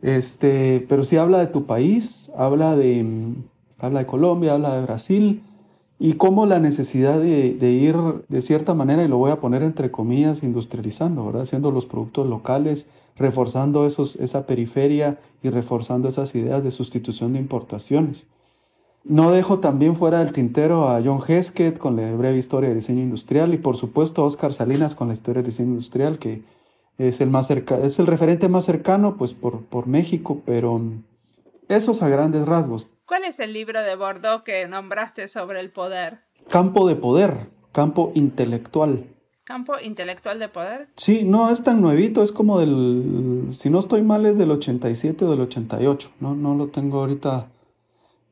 Este, 0.00 0.86
pero 0.88 1.04
sí 1.04 1.18
habla 1.18 1.38
de 1.38 1.48
tu 1.48 1.66
país, 1.66 2.32
habla 2.38 2.74
de, 2.74 3.34
habla 3.78 3.98
de 3.98 4.06
Colombia, 4.06 4.54
habla 4.54 4.74
de 4.74 4.82
Brasil 4.84 5.42
y 6.04 6.16
cómo 6.16 6.44
la 6.44 6.60
necesidad 6.60 7.18
de, 7.18 7.70
ir 7.70 7.96
de 8.28 8.42
cierta 8.42 8.74
manera, 8.74 9.02
y 9.02 9.08
lo 9.08 9.16
voy 9.16 9.30
a 9.30 9.40
poner 9.40 9.62
entre 9.62 9.90
comillas, 9.90 10.42
industrializando, 10.42 11.24
¿verdad? 11.24 11.44
haciendo 11.44 11.70
los 11.70 11.86
productos 11.86 12.28
locales 12.28 12.90
reforzando 13.16 13.86
esos, 13.86 14.16
esa 14.16 14.46
periferia 14.46 15.18
y 15.42 15.48
reforzando 15.48 16.06
esas 16.06 16.34
ideas 16.34 16.62
de 16.62 16.72
sustitución 16.72 17.32
de 17.32 17.38
importaciones. 17.38 18.26
No 19.02 19.30
dejo 19.30 19.60
también 19.60 19.96
fuera 19.96 20.18
del 20.18 20.34
tintero 20.34 20.90
a 20.90 21.00
John 21.02 21.20
Heskett 21.26 21.78
con 21.78 21.96
la 21.96 22.12
breve 22.12 22.36
historia 22.36 22.68
de 22.68 22.74
diseño 22.74 23.00
industrial 23.00 23.54
y 23.54 23.56
por 23.56 23.78
supuesto 23.78 24.20
a 24.20 24.26
Oscar 24.26 24.52
Salinas 24.52 24.94
con 24.94 25.08
la 25.08 25.14
historia 25.14 25.40
de 25.40 25.48
diseño 25.48 25.70
industrial 25.70 26.18
que 26.18 26.42
es 26.98 27.22
el, 27.22 27.30
más 27.30 27.50
es 27.50 27.98
el 27.98 28.06
referente 28.06 28.50
más 28.50 28.66
cercano 28.66 29.16
pues 29.16 29.32
por, 29.32 29.62
por 29.62 29.86
México, 29.86 30.42
pero 30.44 30.82
esos 31.68 32.02
a 32.02 32.08
grandes 32.08 32.46
rasgos. 32.46 32.88
¿Cuál 33.06 33.24
es 33.24 33.38
el 33.38 33.52
libro 33.52 33.82
de 33.82 33.96
Bordeaux 33.96 34.42
que 34.44 34.66
nombraste 34.66 35.28
sobre 35.28 35.60
el 35.60 35.70
poder? 35.70 36.20
Campo 36.48 36.88
de 36.88 36.96
poder, 36.96 37.48
campo 37.72 38.12
intelectual. 38.14 39.04
Campo 39.44 39.74
intelectual 39.82 40.38
de 40.38 40.48
poder. 40.48 40.88
Sí, 40.96 41.22
no 41.24 41.50
es 41.50 41.62
tan 41.62 41.82
nuevito, 41.82 42.22
es 42.22 42.32
como 42.32 42.58
del, 42.58 43.48
si 43.52 43.68
no 43.68 43.78
estoy 43.78 44.02
mal, 44.02 44.24
es 44.24 44.38
del 44.38 44.50
87 44.50 45.24
o 45.26 45.30
del 45.30 45.42
88, 45.42 46.12
no, 46.20 46.34
no 46.34 46.54
lo 46.54 46.68
tengo 46.68 47.00
ahorita. 47.00 47.48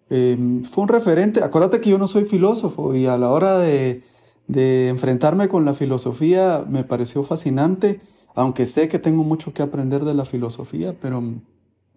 Em, 0.09 0.65
fue 0.65 0.83
un 0.83 0.89
referente, 0.89 1.43
acuérdate 1.45 1.81
que 1.81 1.91
yo 1.91 1.99
no 1.99 2.07
soy 2.07 2.25
filósofo 2.25 2.95
y 2.95 3.07
a 3.07 3.19
la 3.19 3.31
hora 3.31 3.59
de, 3.59 4.03
de 4.47 4.89
enfrentarme 4.89 5.49
con 5.49 5.65
la 5.67 5.75
filosofía 5.75 6.65
me 6.67 6.83
pareció 6.83 7.25
fascinante, 7.25 8.01
aunque 8.35 8.65
sé 8.65 8.89
que 8.89 8.99
tengo 8.99 9.23
mucho 9.23 9.53
que 9.53 9.63
aprender 9.63 10.05
de 10.05 10.15
la 10.15 10.25
filosofía, 10.25 10.95
pero, 11.01 11.23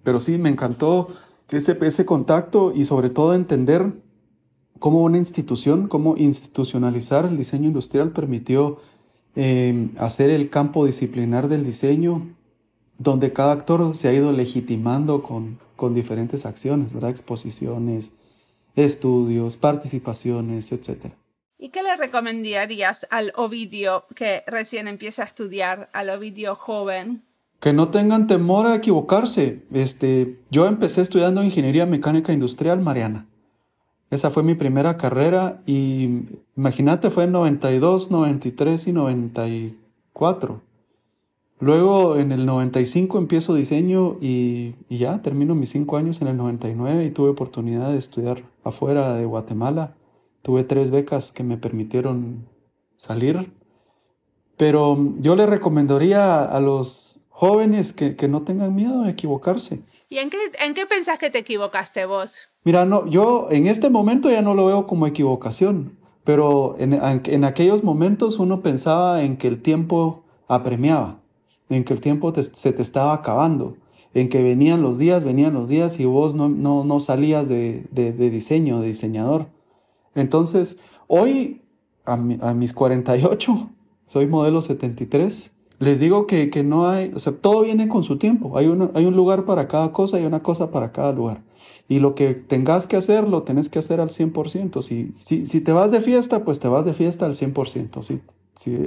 pero 0.06 0.22
sí, 0.22 0.38
me 0.38 0.50
encantó 0.50 1.10
ese, 1.50 1.78
ese 1.82 2.06
contacto 2.06 2.72
y 2.74 2.86
sobre 2.86 3.10
todo 3.10 3.34
entender 3.34 3.92
cómo 4.80 5.02
una 5.02 5.18
institución, 5.18 5.90
cómo 5.90 6.16
institucionalizar 6.16 7.26
el 7.26 7.36
diseño 7.36 7.66
industrial 7.66 8.12
permitió 8.12 8.80
Em, 9.36 9.92
hacer 9.98 10.30
el 10.30 10.50
campo 10.50 10.86
disciplinar 10.86 11.50
del 11.50 11.66
diseño, 11.66 12.34
donde 12.98 13.34
cada 13.34 13.52
actor 13.52 13.96
se 13.98 14.08
ha 14.08 14.14
ido 14.14 14.32
legitimando 14.32 15.24
con, 15.24 15.60
con 15.76 15.94
diferentes 15.94 16.46
acciones, 16.46 16.94
¿verdad? 16.94 17.10
exposiciones, 17.10 18.14
estudios, 18.78 19.58
participaciones, 19.58 20.72
etc. 20.72 21.08
¿Y 21.58 21.70
qué 21.70 21.84
le 21.84 21.98
recomendarías 21.98 23.06
al 23.10 23.34
Ovidio 23.36 24.06
que 24.16 24.44
recién 24.48 24.88
empieza 24.88 25.24
a 25.24 25.26
estudiar, 25.26 25.90
al 25.92 26.10
Ovidio 26.12 26.56
joven? 26.56 27.26
Que 27.60 27.74
no 27.74 27.90
tengan 27.90 28.28
temor 28.28 28.68
a 28.68 28.76
equivocarse. 28.76 29.64
Este, 29.72 30.40
yo 30.52 30.66
empecé 30.68 31.02
estudiando 31.02 31.44
ingeniería 31.44 31.86
mecánica 31.86 32.34
industrial, 32.34 32.82
Mariana. 32.82 33.28
Esa 34.12 34.30
fue 34.30 34.44
mi 34.44 34.56
primera 34.56 34.98
carrera 34.98 35.62
y 35.66 36.26
imagínate, 36.56 37.10
fue 37.10 37.24
en 37.24 37.32
92, 37.32 38.12
93 38.12 38.88
y 38.88 38.94
94. 38.94 40.62
Luego 41.60 42.18
en 42.18 42.32
el 42.32 42.46
95 42.46 43.18
empiezo 43.18 43.56
diseño 43.56 44.18
y, 44.22 44.76
ya 44.90 45.22
termino 45.22 45.56
mis 45.56 45.70
cinco 45.70 45.98
años 45.98 46.22
en 46.22 46.28
el 46.28 46.38
99 46.38 47.06
y 47.06 47.12
tuve 47.12 47.30
oportunidad 47.30 47.92
de 47.92 47.98
estudiar 47.98 48.44
afuera 48.64 49.16
de 49.16 49.26
Guatemala. 49.26 49.96
Tuve 50.42 50.64
tres 50.64 50.92
becas 50.92 51.32
que 51.32 51.44
me 51.44 51.58
permitieron 51.58 52.46
salir. 52.98 53.52
Pero 54.58 54.98
yo 55.20 55.36
le 55.36 55.46
recomendaría 55.46 56.44
a 56.44 56.60
los 56.60 57.22
jóvenes 57.36 57.92
que, 57.92 58.16
no 58.30 58.44
tengan 58.44 58.74
miedo 58.74 59.04
a 59.04 59.10
equivocarse. 59.10 59.82
¿Y 60.08 60.20
en 60.20 60.30
qué, 60.30 60.38
en 60.66 60.74
qué 60.74 60.86
pensás 60.86 61.20
que 61.20 61.30
te 61.30 61.40
equivocaste 61.40 62.06
vos? 62.06 62.48
Mira, 62.64 62.86
no, 62.86 63.06
yo 63.08 63.50
en 63.52 63.68
este 63.68 63.90
momento 63.90 64.32
ya 64.32 64.42
no 64.42 64.54
lo 64.54 64.68
veo 64.68 64.88
como 64.88 65.06
equivocación, 65.06 66.00
pero 66.24 66.78
en, 66.80 66.94
en 66.94 67.44
aquellos 67.44 67.84
momentos 67.84 68.40
uno 68.40 68.62
pensaba 68.62 69.22
en 69.22 69.36
que 69.36 69.50
el 69.50 69.62
tiempo 69.62 70.24
apremiaba, 70.48 71.20
en 71.68 71.84
que 71.84 71.94
el 71.94 72.00
tiempo 72.00 72.34
se 72.42 72.72
te 72.72 72.82
estaba 72.82 73.14
acabando, 73.14 73.76
en 74.14 74.30
que 74.30 74.42
venían 74.42 74.82
los 74.82 74.98
días, 74.98 75.26
venían 75.26 75.54
los 75.54 75.68
días 75.68 76.00
y 76.00 76.06
vos 76.06 76.36
no, 76.36 76.48
no, 76.48 77.00
salías 77.02 77.50
de, 77.50 77.84
diseño, 77.92 78.80
de 78.80 78.88
diseñador. 78.88 79.48
Entonces, 80.16 80.80
hoy, 81.08 81.64
a, 82.06 82.16
mis 82.16 82.72
48, 82.72 83.70
soy 84.08 84.28
modelo 84.28 84.62
73, 84.62 85.54
les 85.80 86.00
digo 86.00 86.28
que, 86.28 86.50
no 86.64 86.88
hay, 86.88 87.12
o 87.14 87.20
sea, 87.20 87.34
todo 87.34 87.62
viene 87.62 87.88
con 87.88 88.04
su 88.04 88.18
tiempo. 88.18 88.58
Hay, 88.58 88.66
hay 88.94 89.06
un 89.06 89.16
lugar 89.16 89.46
para 89.46 89.68
cada 89.68 89.92
cosa 89.92 90.20
y 90.20 90.26
una 90.26 90.42
cosa 90.42 90.72
para 90.72 90.92
cada 90.92 91.12
lugar. 91.12 91.42
Y 91.88 92.00
lo 92.00 92.16
que 92.16 92.34
tengas 92.34 92.88
que 92.88 92.96
hacer, 92.96 93.28
lo 93.28 93.44
tenés 93.44 93.70
que 93.70 93.80
hacer 93.80 94.00
al 94.00 94.10
100%. 94.10 94.82
Si, 94.82 95.12
si, 95.14 95.46
si 95.46 95.62
te 95.62 95.72
vas 95.72 95.92
de 95.92 96.02
fiesta, 96.02 96.44
pues 96.44 96.60
te 96.60 96.68
vas 96.68 96.86
de 96.86 96.94
fiesta 96.94 97.26
al 97.26 97.34
100%. 97.34 98.02
¿sí? 98.02 98.22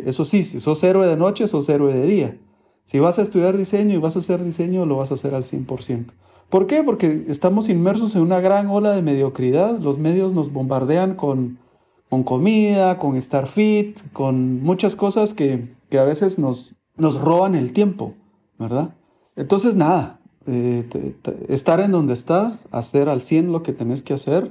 eso 0.07 0.25
sí, 0.25 0.45
si 0.45 0.61
sos 0.61 0.83
héroe 0.83 1.07
de 1.07 1.17
noche, 1.17 1.47
sos 1.47 1.69
héroe 1.69 1.93
de 1.93 2.07
día. 2.07 2.39
Si 2.85 2.99
vas 2.99 3.19
a 3.19 3.23
estudiar 3.23 3.57
diseño 3.57 3.95
y 3.95 3.99
vas 3.99 4.17
a 4.17 4.21
hacer 4.21 4.43
diseño, 4.43 4.87
lo 4.87 4.97
vas 4.97 5.11
a 5.11 5.15
hacer 5.15 5.35
al 5.35 5.45
100%. 5.45 6.07
¿Por 6.49 6.67
qué? 6.67 6.83
Porque 6.83 7.27
estamos 7.29 7.69
inmersos 7.69 8.17
en 8.17 8.23
una 8.23 8.41
gran 8.41 8.69
ola 8.69 8.93
de 8.93 9.03
mediocridad. 9.03 9.79
Los 9.79 9.99
medios 9.99 10.33
nos 10.33 10.51
bombardean 10.51 11.15
con, 11.15 11.59
con 12.09 12.25
comida, 12.25 12.99
con 12.99 13.17
estar 13.17 13.47
fit, 13.47 13.99
con 14.15 14.63
muchas 14.63 14.97
cosas 14.97 15.35
que, 15.35 15.69
que 15.91 15.99
a 15.99 16.05
veces 16.05 16.39
nos, 16.39 16.78
nos 16.99 17.21
roban 17.21 17.55
el 17.55 17.73
tiempo, 17.73 18.15
¿verdad? 18.59 18.95
Entonces, 19.37 19.77
nada, 19.77 20.21
eh, 20.47 20.85
estar 21.49 21.81
en 21.81 21.93
donde 21.93 22.15
estás, 22.15 22.69
hacer 22.73 23.09
al 23.09 23.23
100 23.23 23.53
lo 23.53 23.63
que 23.63 23.73
tenés 23.73 24.03
que 24.03 24.15
hacer. 24.15 24.51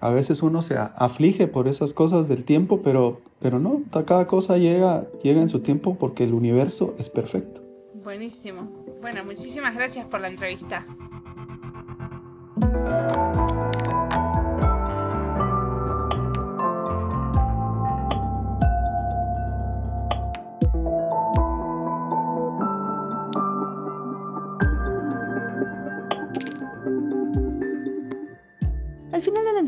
A 0.00 0.10
veces 0.10 0.42
uno 0.42 0.62
se 0.62 0.76
aflige 0.76 1.46
por 1.46 1.68
esas 1.68 1.94
cosas 1.94 2.26
del 2.26 2.44
tiempo, 2.44 2.80
pero, 2.82 3.20
pero 3.40 3.60
no, 3.60 3.82
cada 4.04 4.26
cosa 4.26 4.56
llega, 4.56 5.06
llega 5.22 5.40
en 5.40 5.48
su 5.48 5.60
tiempo 5.60 5.96
porque 5.96 6.24
el 6.24 6.34
universo 6.34 6.94
es 6.98 7.08
perfecto. 7.08 7.60
Buenísimo. 8.02 8.68
Bueno, 9.00 9.24
muchísimas 9.24 9.74
gracias 9.74 10.06
por 10.06 10.20
la 10.20 10.28
entrevista. 10.28 10.86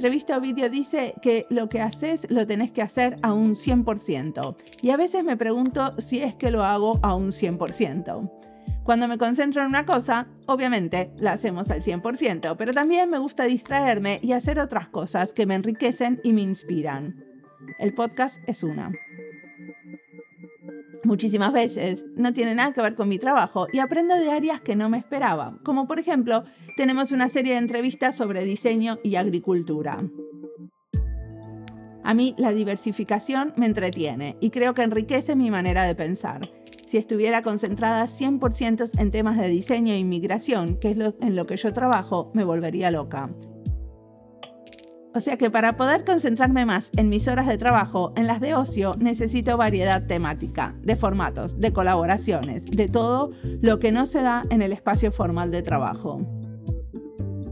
Entrevista 0.05 0.37
Ovidio 0.37 0.69
dice 0.69 1.15
que 1.23 1.47
lo 1.49 1.67
que 1.67 1.81
haces 1.81 2.31
lo 2.31 2.47
tenés 2.47 2.71
que 2.71 2.83
hacer 2.83 3.17
a 3.23 3.33
un 3.33 3.55
100%. 3.55 4.55
Y 4.83 4.91
a 4.91 4.99
veces 4.99 5.25
me 5.25 5.39
pregunto 5.39 5.93
si 5.97 6.19
es 6.19 6.35
que 6.35 6.51
lo 6.51 6.63
hago 6.63 6.99
a 7.03 7.15
un 7.15 7.29
100%. 7.29 8.31
Cuando 8.83 9.09
me 9.09 9.17
concentro 9.17 9.63
en 9.63 9.69
una 9.69 9.87
cosa, 9.87 10.27
obviamente 10.47 11.11
la 11.21 11.33
hacemos 11.33 11.71
al 11.71 11.81
100%, 11.81 12.55
pero 12.59 12.75
también 12.75 13.09
me 13.09 13.17
gusta 13.17 13.45
distraerme 13.45 14.19
y 14.21 14.33
hacer 14.33 14.61
otras 14.61 14.89
cosas 14.89 15.33
que 15.33 15.47
me 15.47 15.55
enriquecen 15.55 16.21
y 16.23 16.35
me 16.35 16.43
inspiran. 16.43 17.25
El 17.79 17.95
podcast 17.95 18.47
es 18.47 18.63
una 18.63 18.93
muchísimas 21.05 21.53
veces 21.53 22.05
no 22.17 22.33
tiene 22.33 22.55
nada 22.55 22.73
que 22.73 22.83
ver 22.83 22.95
con 22.95 23.09
mi 23.09 23.19
trabajo 23.19 23.67
y 23.73 23.79
aprendo 23.79 24.17
de 24.17 24.31
áreas 24.31 24.61
que 24.61 24.77
no 24.77 24.89
me 24.89 24.99
esperaba, 24.99 25.59
como 25.63 25.87
por 25.87 25.99
ejemplo 25.99 26.45
tenemos 26.77 27.13
una 27.13 27.29
serie 27.29 27.53
de 27.53 27.59
entrevistas 27.59 28.17
sobre 28.17 28.45
diseño 28.45 28.99
y 29.03 29.17
agricultura. 29.17 29.99
A 32.03 32.13
mí 32.13 32.35
la 32.37 32.53
diversificación 32.53 33.55
me 33.57 33.67
entretiene 33.67 34.37
y 34.41 34.51
creo 34.51 34.75
que 34.75 34.83
enriquece 34.83 35.37
mi 35.37 35.51
manera 35.51 35.85
de 35.85 35.95
pensar. 35.95 36.51
Si 36.87 36.99
estuviera 36.99 37.41
concentrada 37.41 38.05
100% 38.05 39.01
en 39.01 39.11
temas 39.11 39.39
de 39.39 39.49
diseño 39.49 39.95
e 39.95 39.99
inmigración, 39.99 40.79
que 40.79 40.91
es 40.91 40.99
en 40.99 41.35
lo 41.35 41.47
que 41.47 41.57
yo 41.57 41.73
trabajo, 41.73 42.31
me 42.35 42.45
volvería 42.45 42.91
loca. 42.91 43.31
O 45.15 45.21
sea 45.21 45.37
que 45.37 45.49
para 45.49 45.77
poder 45.77 46.05
concentrarme 46.05 46.67
más 46.67 46.91
en 46.97 47.09
mis 47.09 47.29
horas 47.29 47.47
de 47.47 47.57
trabajo, 47.57 48.13
en 48.17 48.27
las 48.27 48.41
de 48.41 48.57
ocio, 48.57 48.95
necesito 48.99 49.57
variedad 49.57 50.07
temática, 50.09 50.75
de 50.83 50.97
formatos, 50.97 51.61
de 51.61 51.73
colaboraciones, 51.73 52.67
de 52.67 52.89
todo 52.89 53.31
lo 53.63 53.79
que 53.79 53.93
no 53.93 54.07
se 54.07 54.23
da 54.23 54.43
en 54.51 54.61
el 54.61 54.73
espacio 54.73 55.13
formal 55.13 55.53
de 55.53 55.63
trabajo. 55.63 56.21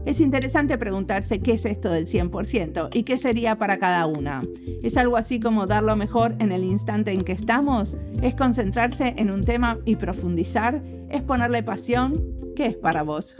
Es 0.05 0.19
interesante 0.19 0.77
preguntarse 0.77 1.39
qué 1.39 1.53
es 1.53 1.63
esto 1.63 1.87
del 1.87 2.05
100% 2.05 2.89
y 2.93 3.03
qué 3.03 3.17
sería 3.17 3.57
para 3.57 3.79
cada 3.79 4.07
una. 4.07 4.41
¿Es 4.83 4.97
algo 4.97 5.15
así 5.15 5.39
como 5.39 5.65
dar 5.65 5.83
lo 5.83 5.95
mejor 5.95 6.35
en 6.39 6.51
el 6.51 6.65
instante 6.65 7.13
en 7.13 7.21
que 7.21 7.31
estamos? 7.31 7.97
¿Es 8.21 8.35
concentrarse 8.35 9.13
en 9.17 9.31
un 9.31 9.41
tema 9.41 9.77
y 9.85 9.95
profundizar? 9.95 10.83
¿Es 11.09 11.21
ponerle 11.21 11.63
pasión? 11.63 12.21
¿Qué 12.57 12.65
es 12.65 12.75
para 12.75 13.03
vos? 13.03 13.37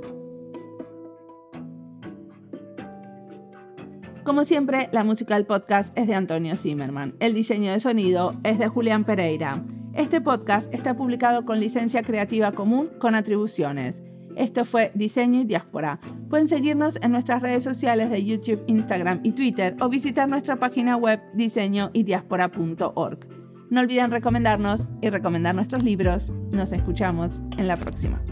Como 4.24 4.45
siempre, 4.45 4.89
la 4.93 5.03
música 5.03 5.36
del 5.36 5.45
podcast 5.45 5.97
es 5.97 6.07
de 6.07 6.15
Antonio 6.15 6.55
Zimmerman. 6.55 7.15
El 7.19 7.34
diseño 7.34 7.74
de 7.74 7.82
sonido 7.82 8.34
es 8.43 8.57
de 8.57 8.69
Julián 8.69 9.03
Pereira. 9.03 9.61
Este 9.93 10.21
podcast 10.21 10.74
está 10.74 10.95
publicado 10.95 11.45
con 11.45 11.59
licencia 11.59 12.03
creativa 12.03 12.53
común 12.53 12.89
con 12.99 13.15
atribuciones. 13.15 14.01
Esto 14.38 14.63
fue 14.63 14.91
Diseño 14.95 15.41
y 15.41 15.45
Diáspora. 15.45 15.99
Pueden 16.30 16.47
seguirnos 16.47 16.97
en 17.01 17.11
nuestras 17.11 17.41
redes 17.41 17.65
sociales 17.65 18.09
de 18.09 18.24
YouTube, 18.24 18.63
Instagram 18.67 19.19
y 19.24 19.34
Twitter 19.34 19.76
o 19.82 19.89
visitar 19.89 20.30
nuestra 20.30 20.55
página 20.55 20.95
web 20.95 21.19
diseñoydiáspora.org. 21.34 23.19
No 23.69 23.82
olviden 23.82 24.09
recomendarnos 24.09 24.88
y 25.01 25.09
recomendar 25.09 25.53
nuestros 25.53 25.84
libros. 25.84 26.32
Nos 26.53 26.71
escuchamos 26.71 27.43
en 27.57 27.67
la 27.67 27.76
próxima. 27.76 28.24